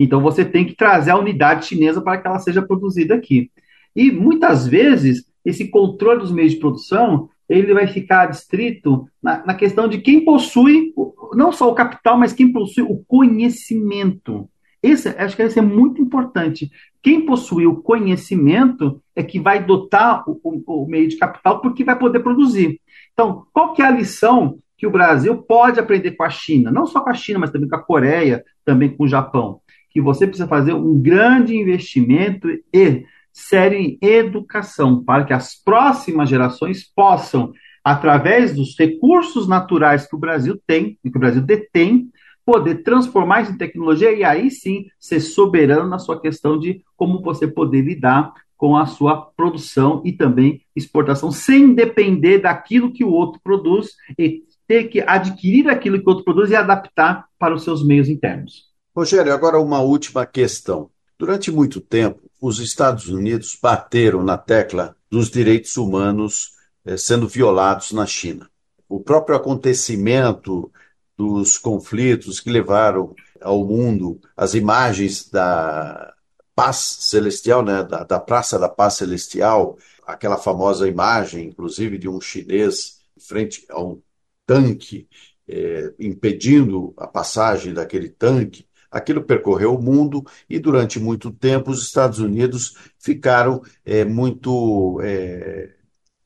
Então 0.00 0.20
você 0.20 0.44
tem 0.44 0.64
que 0.64 0.74
trazer 0.74 1.12
a 1.12 1.18
unidade 1.18 1.66
chinesa 1.66 2.00
para 2.00 2.18
que 2.18 2.26
ela 2.26 2.40
seja 2.40 2.60
produzida 2.60 3.14
aqui. 3.14 3.52
E 3.94 4.10
muitas 4.10 4.66
vezes 4.66 5.24
esse 5.44 5.68
controle 5.68 6.18
dos 6.20 6.32
meios 6.32 6.52
de 6.52 6.58
produção 6.58 7.28
ele 7.48 7.72
vai 7.72 7.86
ficar 7.86 8.26
distrito 8.26 9.08
na, 9.22 9.44
na 9.46 9.54
questão 9.54 9.88
de 9.88 9.98
quem 9.98 10.24
possui 10.24 10.92
não 11.34 11.50
só 11.52 11.70
o 11.70 11.74
capital, 11.74 12.18
mas 12.18 12.32
quem 12.32 12.52
possui 12.52 12.82
o 12.82 13.02
conhecimento. 13.06 14.48
Esse, 14.82 15.08
acho 15.08 15.34
que 15.34 15.42
esse 15.42 15.58
é 15.58 15.62
muito 15.62 16.00
importante. 16.00 16.70
Quem 17.02 17.24
possui 17.24 17.66
o 17.66 17.76
conhecimento 17.76 19.02
é 19.14 19.22
que 19.22 19.40
vai 19.40 19.64
dotar 19.64 20.24
o, 20.28 20.38
o, 20.42 20.82
o, 20.84 20.86
meio 20.86 21.08
de 21.08 21.16
capital 21.16 21.60
porque 21.60 21.84
vai 21.84 21.98
poder 21.98 22.20
produzir. 22.20 22.80
Então, 23.12 23.46
qual 23.52 23.72
que 23.72 23.82
é 23.82 23.86
a 23.86 23.90
lição 23.90 24.58
que 24.76 24.86
o 24.86 24.90
Brasil 24.90 25.36
pode 25.36 25.80
aprender 25.80 26.12
com 26.12 26.22
a 26.22 26.30
China? 26.30 26.70
Não 26.70 26.86
só 26.86 27.00
com 27.00 27.10
a 27.10 27.14
China, 27.14 27.40
mas 27.40 27.50
também 27.50 27.68
com 27.68 27.76
a 27.76 27.82
Coreia, 27.82 28.44
também 28.64 28.88
com 28.88 29.04
o 29.04 29.08
Japão. 29.08 29.60
Que 29.90 30.00
você 30.00 30.26
precisa 30.26 30.46
fazer 30.46 30.74
um 30.74 31.00
grande 31.00 31.56
investimento 31.56 32.48
e 32.72 33.04
sério 33.32 33.78
em 33.78 33.98
educação 34.00 35.02
para 35.02 35.24
que 35.24 35.32
as 35.32 35.54
próximas 35.54 36.28
gerações 36.28 36.84
possam, 36.84 37.52
através 37.84 38.54
dos 38.54 38.76
recursos 38.78 39.48
naturais 39.48 40.06
que 40.06 40.16
o 40.16 40.18
Brasil 40.18 40.60
tem, 40.66 40.98
e 41.04 41.10
que 41.10 41.16
o 41.16 41.20
Brasil 41.20 41.42
detém, 41.42 42.10
poder 42.44 42.82
transformar 42.82 43.42
isso 43.42 43.52
em 43.52 43.58
tecnologia 43.58 44.10
e 44.10 44.24
aí 44.24 44.50
sim 44.50 44.86
ser 44.98 45.20
soberano 45.20 45.88
na 45.88 45.98
sua 45.98 46.18
questão 46.18 46.58
de 46.58 46.82
como 46.96 47.20
você 47.20 47.46
poder 47.46 47.82
lidar 47.82 48.32
com 48.56 48.76
a 48.76 48.86
sua 48.86 49.16
produção 49.36 50.02
e 50.04 50.12
também 50.12 50.62
exportação, 50.74 51.30
sem 51.30 51.74
depender 51.74 52.38
daquilo 52.38 52.92
que 52.92 53.04
o 53.04 53.10
outro 53.10 53.40
produz 53.44 53.90
e 54.18 54.42
ter 54.66 54.84
que 54.84 55.00
adquirir 55.00 55.68
aquilo 55.68 55.98
que 55.98 56.06
o 56.06 56.08
outro 56.08 56.24
produz 56.24 56.50
e 56.50 56.56
adaptar 56.56 57.26
para 57.38 57.54
os 57.54 57.62
seus 57.62 57.86
meios 57.86 58.08
internos. 58.08 58.68
Rogério, 58.94 59.32
agora 59.32 59.60
uma 59.60 59.80
última 59.80 60.26
questão. 60.26 60.90
Durante 61.18 61.50
muito 61.50 61.80
tempo, 61.80 62.30
os 62.40 62.60
Estados 62.60 63.08
Unidos 63.08 63.58
bateram 63.60 64.22
na 64.22 64.38
tecla 64.38 64.96
dos 65.10 65.28
direitos 65.28 65.76
humanos 65.76 66.52
eh, 66.84 66.96
sendo 66.96 67.26
violados 67.26 67.90
na 67.90 68.06
China. 68.06 68.48
O 68.88 69.00
próprio 69.00 69.36
acontecimento 69.36 70.70
dos 71.16 71.58
conflitos 71.58 72.38
que 72.38 72.48
levaram 72.48 73.16
ao 73.40 73.66
mundo 73.66 74.20
as 74.36 74.54
imagens 74.54 75.28
da 75.28 76.14
paz 76.54 76.76
celestial, 76.76 77.64
né, 77.64 77.82
da, 77.82 78.04
da 78.04 78.20
Praça 78.20 78.56
da 78.56 78.68
Paz 78.68 78.94
Celestial, 78.94 79.76
aquela 80.06 80.36
famosa 80.36 80.88
imagem, 80.88 81.48
inclusive, 81.48 81.98
de 81.98 82.08
um 82.08 82.20
chinês 82.20 83.00
frente 83.18 83.66
a 83.68 83.82
um 83.82 84.00
tanque, 84.46 85.08
é, 85.48 85.92
impedindo 85.98 86.94
a 86.96 87.06
passagem 87.08 87.74
daquele 87.74 88.08
tanque. 88.08 88.67
Aquilo 88.90 89.22
percorreu 89.22 89.74
o 89.74 89.82
mundo 89.82 90.24
e 90.48 90.58
durante 90.58 90.98
muito 90.98 91.30
tempo 91.30 91.70
os 91.70 91.82
Estados 91.82 92.18
Unidos 92.18 92.74
ficaram 92.98 93.62
é, 93.84 94.04
muito 94.04 95.00
é, 95.02 95.74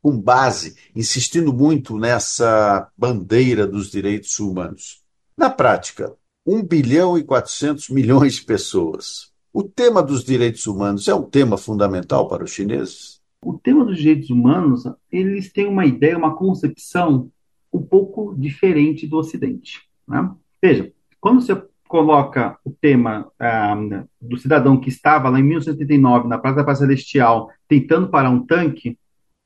com 0.00 0.18
base, 0.18 0.76
insistindo 0.94 1.52
muito 1.52 1.98
nessa 1.98 2.90
bandeira 2.96 3.66
dos 3.66 3.90
direitos 3.90 4.38
humanos. 4.38 5.02
Na 5.36 5.48
prática, 5.48 6.14
1 6.46 6.62
bilhão 6.64 7.16
e 7.16 7.22
400 7.22 7.88
milhões 7.88 8.34
de 8.34 8.42
pessoas. 8.42 9.32
O 9.52 9.62
tema 9.62 10.02
dos 10.02 10.24
direitos 10.24 10.66
humanos 10.66 11.08
é 11.08 11.14
um 11.14 11.22
tema 11.22 11.56
fundamental 11.56 12.26
para 12.26 12.44
os 12.44 12.50
chineses? 12.50 13.20
O 13.44 13.54
tema 13.54 13.84
dos 13.84 13.98
direitos 13.98 14.30
humanos, 14.30 14.84
eles 15.10 15.52
têm 15.52 15.66
uma 15.66 15.84
ideia, 15.84 16.16
uma 16.16 16.34
concepção 16.34 17.30
um 17.72 17.82
pouco 17.82 18.34
diferente 18.36 19.06
do 19.06 19.16
Ocidente. 19.18 19.82
Né? 20.06 20.30
Veja, 20.60 20.92
quando 21.20 21.40
você 21.40 21.60
coloca 21.92 22.56
o 22.64 22.70
tema 22.70 23.30
ah, 23.38 23.76
do 24.18 24.38
cidadão 24.38 24.80
que 24.80 24.88
estava 24.88 25.28
lá 25.28 25.38
em 25.38 25.42
1979 25.42 26.26
na 26.26 26.38
Praça 26.38 26.56
da 26.56 26.64
Paz 26.64 26.78
Celestial 26.78 27.50
tentando 27.68 28.08
parar 28.08 28.30
um 28.30 28.46
tanque, 28.46 28.98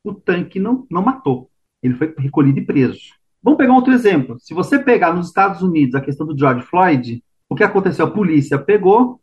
o 0.05 0.15
tanque 0.15 0.61
não, 0.61 0.87
não 0.89 1.03
matou. 1.03 1.51
Ele 1.83 1.95
foi 1.95 2.15
recolhido 2.17 2.61
e 2.61 2.65
preso. 2.65 3.01
Vamos 3.43 3.59
pegar 3.59 3.75
outro 3.75 3.93
exemplo. 3.93 4.39
Se 4.39 4.55
você 4.55 4.79
pegar 4.79 5.13
nos 5.13 5.27
Estados 5.27 5.61
Unidos 5.61 5.97
a 5.97 6.01
questão 6.01 6.25
do 6.25 6.39
George 6.39 6.65
Floyd, 6.65 7.21
o 7.51 7.57
que 7.57 7.65
aconteceu? 7.65 8.07
A 8.07 8.11
polícia 8.13 8.57
pegou 8.61 9.21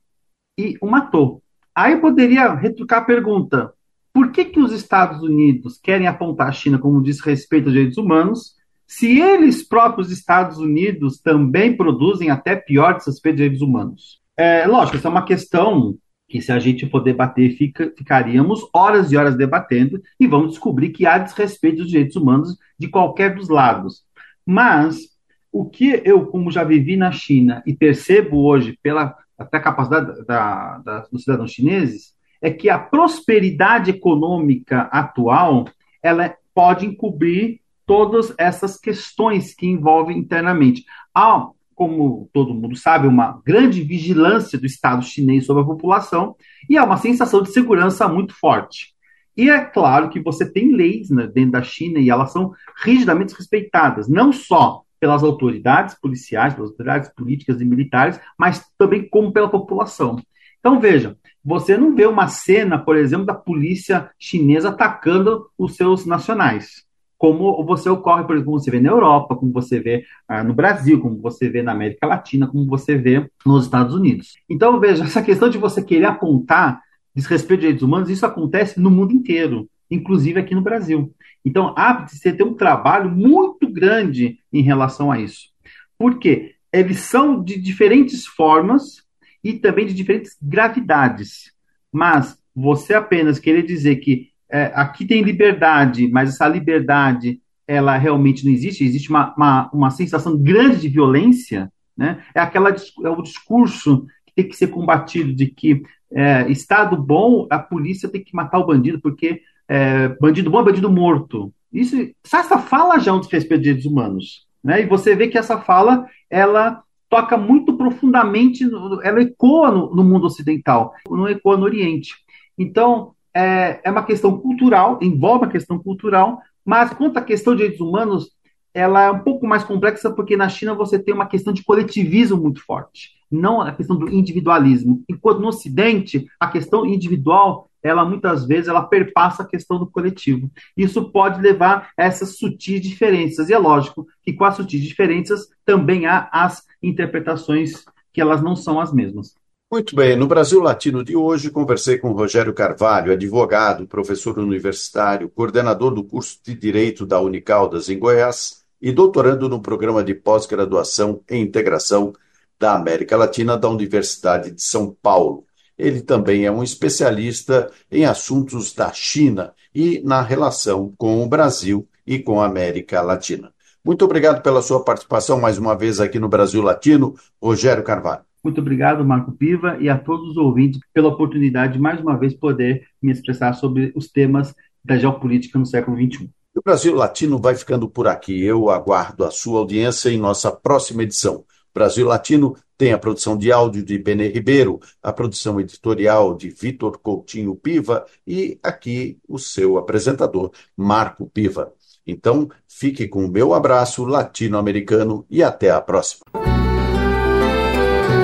e 0.60 0.78
o 0.82 0.86
matou. 0.86 1.42
Aí 1.74 1.94
eu 1.94 2.02
poderia 2.02 2.54
retrucar 2.54 3.04
a 3.04 3.06
pergunta: 3.06 3.74
por 4.12 4.34
que, 4.34 4.44
que 4.44 4.60
os 4.60 4.74
Estados 4.74 5.22
Unidos 5.22 5.80
querem 5.82 6.08
apontar 6.08 6.50
a 6.50 6.52
China 6.52 6.78
como 6.78 7.02
diz 7.02 7.22
respeito 7.22 7.68
aos 7.68 7.74
direitos 7.74 7.98
humanos, 7.98 8.58
se 8.88 9.20
eles 9.20 9.68
próprios 9.68 10.12
Estados 10.12 10.58
Unidos 10.58 11.20
também 11.20 11.76
produzem 11.76 12.30
até 12.30 12.56
pior 12.56 12.98
de 12.98 13.06
respeito 13.06 13.36
aos 13.36 13.38
direitos 13.38 13.62
humanos? 13.62 14.22
É, 14.38 14.66
lógico, 14.66 14.98
isso 14.98 15.08
é 15.08 15.10
uma 15.10 15.26
questão 15.26 15.96
que 16.28 16.42
se 16.42 16.52
a 16.52 16.58
gente 16.58 16.90
for 16.90 17.02
debater, 17.02 17.56
fica, 17.56 17.94
ficaríamos 17.96 18.68
horas 18.74 19.12
e 19.12 19.18
horas 19.18 19.38
debatendo 19.38 20.02
e 20.20 20.26
vamos 20.26 20.52
descobrir 20.52 20.90
que 20.90 21.06
há 21.06 21.18
desrespeito 21.18 21.78
dos 21.78 21.90
direitos 21.90 22.16
humanos 22.16 22.58
de 22.78 22.88
qualquer 22.88 23.36
dos 23.36 23.50
lados. 23.50 24.04
Mas 24.46 25.14
o 25.52 25.70
que 25.70 26.02
eu, 26.04 26.26
como 26.26 26.52
já 26.52 26.64
vivi 26.64 26.98
na 26.98 27.12
China 27.12 27.62
e 27.68 27.76
percebo 27.76 28.44
hoje 28.44 28.78
pela 28.82 29.16
até 29.38 29.60
capacidade 29.60 30.26
da, 30.26 30.80
da, 30.80 31.00
dos 31.12 31.24
cidadãos 31.24 31.52
chineses, 31.52 32.14
é 32.42 32.50
que 32.50 32.70
a 32.70 32.80
prosperidade 32.80 33.92
econômica 33.92 34.82
atual 34.92 35.66
ela 36.02 36.36
pode 36.54 36.86
encobrir 36.86 37.62
todas 37.86 38.34
essas 38.38 38.78
questões 38.78 39.54
que 39.54 39.68
envolvem 39.68 40.18
internamente. 40.18 40.86
Há 41.14 41.48
como 41.76 42.30
todo 42.32 42.54
mundo 42.54 42.76
sabe, 42.76 43.08
uma 43.08 43.42
grande 43.46 43.82
vigilância 43.82 44.60
do 44.60 44.66
Estado 44.66 45.04
chinês 45.04 45.46
sobre 45.46 45.64
a 45.64 45.66
população 45.66 46.36
e 46.70 46.78
há 46.78 46.84
uma 46.84 46.98
sensação 46.98 47.42
de 47.42 47.52
segurança 47.52 48.08
muito 48.08 48.34
forte. 48.34 48.94
E 49.36 49.50
é 49.50 49.60
claro 49.66 50.10
que 50.10 50.20
você 50.20 50.50
tem 50.50 50.72
leis 50.72 51.10
né, 51.10 51.28
dentro 51.28 51.54
da 51.54 51.64
China 51.64 52.00
e 52.00 52.10
elas 52.10 52.32
são 52.32 52.54
rigidamente 52.84 53.34
respeitadas, 53.34 54.08
não 54.08 54.32
só 54.32 54.84
pelas 55.00 55.24
autoridades 55.24 56.00
policiais, 56.00 56.54
pelas 56.54 56.70
autoridades 56.70 57.10
políticas 57.10 57.60
e 57.60 57.66
militares, 57.66 58.20
mas 58.38 58.64
também 58.78 59.08
como 59.10 59.34
pela 59.34 59.50
população. 59.50 60.22
Então 60.60 60.80
veja, 60.80 61.18
você 61.44 61.76
não 61.76 61.96
vê 61.96 62.06
uma 62.06 62.28
cena, 62.28 62.78
por 62.78 62.96
exemplo, 62.96 63.26
da 63.26 63.34
polícia 63.34 64.10
chinesa 64.18 64.70
atacando 64.70 65.50
os 65.58 65.76
seus 65.76 66.06
nacionais 66.06 66.86
como 67.18 67.64
você 67.66 67.90
ocorre, 67.90 68.24
por 68.24 68.36
exemplo, 68.36 68.52
como 68.52 68.60
você 68.60 68.72
vê 68.72 68.80
na 68.80 68.90
Europa, 68.90 69.36
como 69.36 69.52
você 69.52 69.80
vê 69.80 70.04
ah, 70.28 70.44
no 70.44 70.54
Brasil, 70.54 71.00
como 71.00 71.18
você 71.22 71.50
vê 71.50 71.62
na 71.62 71.72
América 71.72 72.06
Latina, 72.06 72.48
como 72.48 72.66
você 72.66 72.98
vê 72.98 73.30
nos 73.46 73.66
Estados 73.66 73.96
Unidos. 73.96 74.38
Então, 74.50 74.80
veja, 74.80 75.04
essa 75.04 75.22
questão 75.22 75.50
de 75.50 75.58
você 75.58 75.82
querer 75.82 76.06
apontar 76.06 76.82
desrespeito 77.16 77.62
de 77.62 77.68
direitos 77.68 77.84
humanos, 77.84 78.10
isso 78.10 78.26
acontece 78.26 78.80
no 78.80 78.92
mundo 78.92 79.14
inteiro, 79.14 79.70
inclusive 79.90 80.40
aqui 80.40 80.54
no 80.56 80.62
Brasil. 80.62 81.14
Então, 81.46 81.74
há 81.78 81.94
de 81.94 82.18
você 82.18 82.34
ter 82.34 82.44
um 82.44 82.56
trabalho 82.56 83.10
muito 83.10 83.72
grande 83.72 84.40
em 84.52 84.62
relação 84.62 85.12
a 85.12 85.20
isso. 85.20 85.50
Por 85.98 86.18
quê? 86.20 86.56
Eles 86.72 87.00
são 87.00 87.44
de 87.44 87.60
diferentes 87.60 88.26
formas 88.26 89.04
e 89.44 89.54
também 89.54 89.86
de 89.86 89.94
diferentes 89.94 90.36
gravidades. 90.42 91.54
Mas 91.92 92.38
você 92.56 92.94
apenas 92.94 93.40
querer 93.40 93.64
dizer 93.64 93.98
que 93.98 94.33
é, 94.54 94.72
aqui 94.76 95.04
tem 95.04 95.24
liberdade, 95.24 96.08
mas 96.10 96.30
essa 96.30 96.48
liberdade 96.48 97.42
ela 97.68 97.98
realmente 97.98 98.46
não 98.46 98.52
existe, 98.52 98.84
existe 98.84 99.10
uma, 99.10 99.34
uma, 99.36 99.70
uma 99.74 99.90
sensação 99.90 100.38
grande 100.38 100.82
de 100.82 100.90
violência, 100.90 101.72
né? 101.98 102.24
é, 102.36 102.40
aquela, 102.40 102.70
é 102.70 103.10
o 103.10 103.22
discurso 103.24 104.06
que 104.26 104.34
tem 104.36 104.48
que 104.48 104.56
ser 104.56 104.68
combatido 104.68 105.34
de 105.34 105.48
que 105.48 105.82
é, 106.12 106.48
Estado 106.52 106.96
bom, 106.96 107.48
a 107.50 107.58
polícia 107.58 108.08
tem 108.08 108.24
que 108.24 108.36
matar 108.36 108.60
o 108.60 108.66
bandido, 108.68 109.02
porque 109.02 109.42
é, 109.68 110.10
bandido 110.22 110.52
bom 110.52 110.62
é 110.62 110.66
bandido 110.66 110.92
morto. 110.92 111.52
Isso, 111.72 111.96
essa 112.24 112.60
fala 112.60 113.00
já 113.00 113.12
é 113.12 113.16
um 113.16 113.20
desrespeito 113.20 113.64
de 113.64 113.70
direitos 113.70 113.90
humanos. 113.90 114.46
Né? 114.64 114.84
E 114.84 114.86
você 114.86 115.16
vê 115.16 115.28
que 115.28 115.38
essa 115.38 115.60
fala, 115.60 116.06
ela 116.30 116.84
toca 117.10 117.36
muito 117.38 117.76
profundamente, 117.76 118.64
ela 119.04 119.22
ecoa 119.22 119.72
no, 119.72 119.96
no 119.96 120.04
mundo 120.04 120.28
ocidental, 120.28 120.94
não 121.10 121.28
ecoa 121.28 121.58
no 121.58 121.64
Oriente. 121.64 122.14
Então, 122.58 123.13
é, 123.34 123.82
é 123.84 123.92
uma 123.92 124.04
questão 124.04 124.38
cultural, 124.38 125.00
envolve 125.02 125.46
uma 125.46 125.52
questão 125.52 125.80
cultural, 125.80 126.40
mas 126.66 126.94
quanto 126.94 127.18
à 127.18 127.22
questão 127.22 127.54
de 127.54 127.62
direitos 127.62 127.82
humanos, 127.82 128.32
ela 128.74 129.04
é 129.04 129.12
um 129.12 129.20
pouco 129.20 129.46
mais 129.46 129.64
complexa 129.64 130.12
porque 130.12 130.36
na 130.36 130.50
China 130.50 130.74
você 130.74 130.98
tem 130.98 131.14
uma 131.14 131.28
questão 131.28 131.54
de 131.54 131.64
coletivismo 131.64 132.38
muito 132.38 132.64
forte. 132.64 133.12
não 133.32 133.62
a 133.62 133.72
questão 133.72 133.96
do 133.96 134.10
individualismo. 134.14 135.04
Enquanto 135.10 135.40
no 135.40 135.48
Ocidente, 135.48 136.28
a 136.40 136.48
questão 136.48 136.86
individual, 136.86 137.68
ela 137.82 138.06
muitas 138.06 138.46
vezes 138.46 138.68
ela 138.68 138.84
perpassa 138.84 139.42
a 139.42 139.48
questão 139.48 139.80
do 139.80 139.88
coletivo. 139.88 140.52
Isso 140.78 141.10
pode 141.10 141.42
levar 141.42 141.90
a 141.98 142.04
essas 142.04 142.38
sutis 142.38 142.80
diferenças. 142.80 143.50
E 143.50 143.54
é 143.54 143.58
lógico 143.58 144.08
que 144.22 144.34
com 144.34 144.46
as 144.46 144.56
sutis 144.56 144.82
diferenças 144.82 145.48
também 145.66 146.06
há 146.06 146.30
as 146.32 146.64
interpretações 146.82 147.84
que 148.14 148.22
elas 148.22 148.42
não 148.42 148.56
são 148.56 148.80
as 148.80 148.94
mesmas. 148.94 149.36
Muito 149.74 149.96
bem, 149.96 150.16
no 150.16 150.28
Brasil 150.28 150.60
Latino 150.62 151.04
de 151.04 151.16
hoje 151.16 151.50
conversei 151.50 151.98
com 151.98 152.12
Rogério 152.12 152.54
Carvalho, 152.54 153.12
advogado, 153.12 153.88
professor 153.88 154.38
universitário, 154.38 155.28
coordenador 155.28 155.92
do 155.92 156.04
curso 156.04 156.38
de 156.46 156.54
Direito 156.54 157.08
da 157.08 157.20
Unicaldas 157.20 157.90
em 157.90 157.98
Goiás 157.98 158.64
e 158.80 158.92
doutorando 158.92 159.50
no 159.50 159.60
programa 159.60 160.04
de 160.04 160.14
pós-graduação 160.14 161.24
em 161.28 161.42
integração 161.42 162.14
da 162.60 162.76
América 162.76 163.18
Latina 163.18 163.58
da 163.58 163.68
Universidade 163.68 164.52
de 164.52 164.62
São 164.62 164.96
Paulo. 165.02 165.44
Ele 165.76 166.02
também 166.02 166.46
é 166.46 166.52
um 166.52 166.62
especialista 166.62 167.72
em 167.92 168.06
assuntos 168.06 168.76
da 168.76 168.94
China 168.94 169.56
e 169.74 170.04
na 170.06 170.22
relação 170.22 170.94
com 171.00 171.24
o 171.24 171.28
Brasil 171.28 171.90
e 172.06 172.20
com 172.20 172.40
a 172.40 172.46
América 172.46 173.02
Latina. 173.02 173.52
Muito 173.84 174.06
obrigado 174.06 174.44
pela 174.44 174.62
sua 174.62 174.84
participação 174.84 175.42
mais 175.42 175.58
uma 175.58 175.76
vez 175.76 176.00
aqui 176.00 176.20
no 176.20 176.30
Brasil 176.30 176.62
Latino, 176.62 177.16
Rogério 177.42 177.84
Carvalho. 177.84 178.24
Muito 178.44 178.60
obrigado, 178.60 179.06
Marco 179.06 179.32
Piva, 179.32 179.78
e 179.80 179.88
a 179.88 179.98
todos 179.98 180.32
os 180.32 180.38
ouvintes 180.38 180.82
pela 180.94 181.08
oportunidade 181.08 181.74
de 181.74 181.80
mais 181.80 182.02
uma 182.02 182.18
vez 182.18 182.34
poder 182.34 182.86
me 183.02 183.12
expressar 183.12 183.54
sobre 183.54 183.94
os 183.96 184.10
temas 184.10 184.54
da 184.84 184.98
geopolítica 184.98 185.58
no 185.58 185.66
século 185.66 185.96
XXI. 185.96 186.30
O 186.54 186.62
Brasil 186.64 186.94
Latino 186.94 187.40
vai 187.40 187.56
ficando 187.56 187.90
por 187.90 188.08
aqui. 188.08 188.44
Eu 188.44 188.70
aguardo 188.70 189.24
a 189.24 189.32
sua 189.32 189.60
audiência 189.60 190.10
em 190.10 190.18
nossa 190.18 190.52
próxima 190.52 191.04
edição. 191.04 191.46
Brasil 191.74 192.06
Latino 192.06 192.56
tem 192.78 192.94
a 192.94 193.00
produção 193.00 193.38
de 193.38 193.52
áudio 193.52 193.84
de 193.84 193.98
Benê 193.98 194.28
Ribeiro, 194.28 194.80
a 195.02 195.12
produção 195.12 195.60
editorial 195.60 196.36
de 196.36 196.50
Vitor 196.50 197.00
Coutinho 197.00 197.56
Piva 197.56 198.06
e 198.28 198.60
aqui 198.62 199.18
o 199.28 199.40
seu 199.40 199.78
apresentador, 199.78 200.52
Marco 200.76 201.28
Piva. 201.28 201.74
Então, 202.06 202.50
fique 202.68 203.08
com 203.08 203.26
o 203.26 203.32
meu 203.32 203.54
abraço 203.54 204.04
latino-americano 204.04 205.26
e 205.30 205.42
até 205.42 205.72
a 205.72 205.82
próxima. 205.82 206.26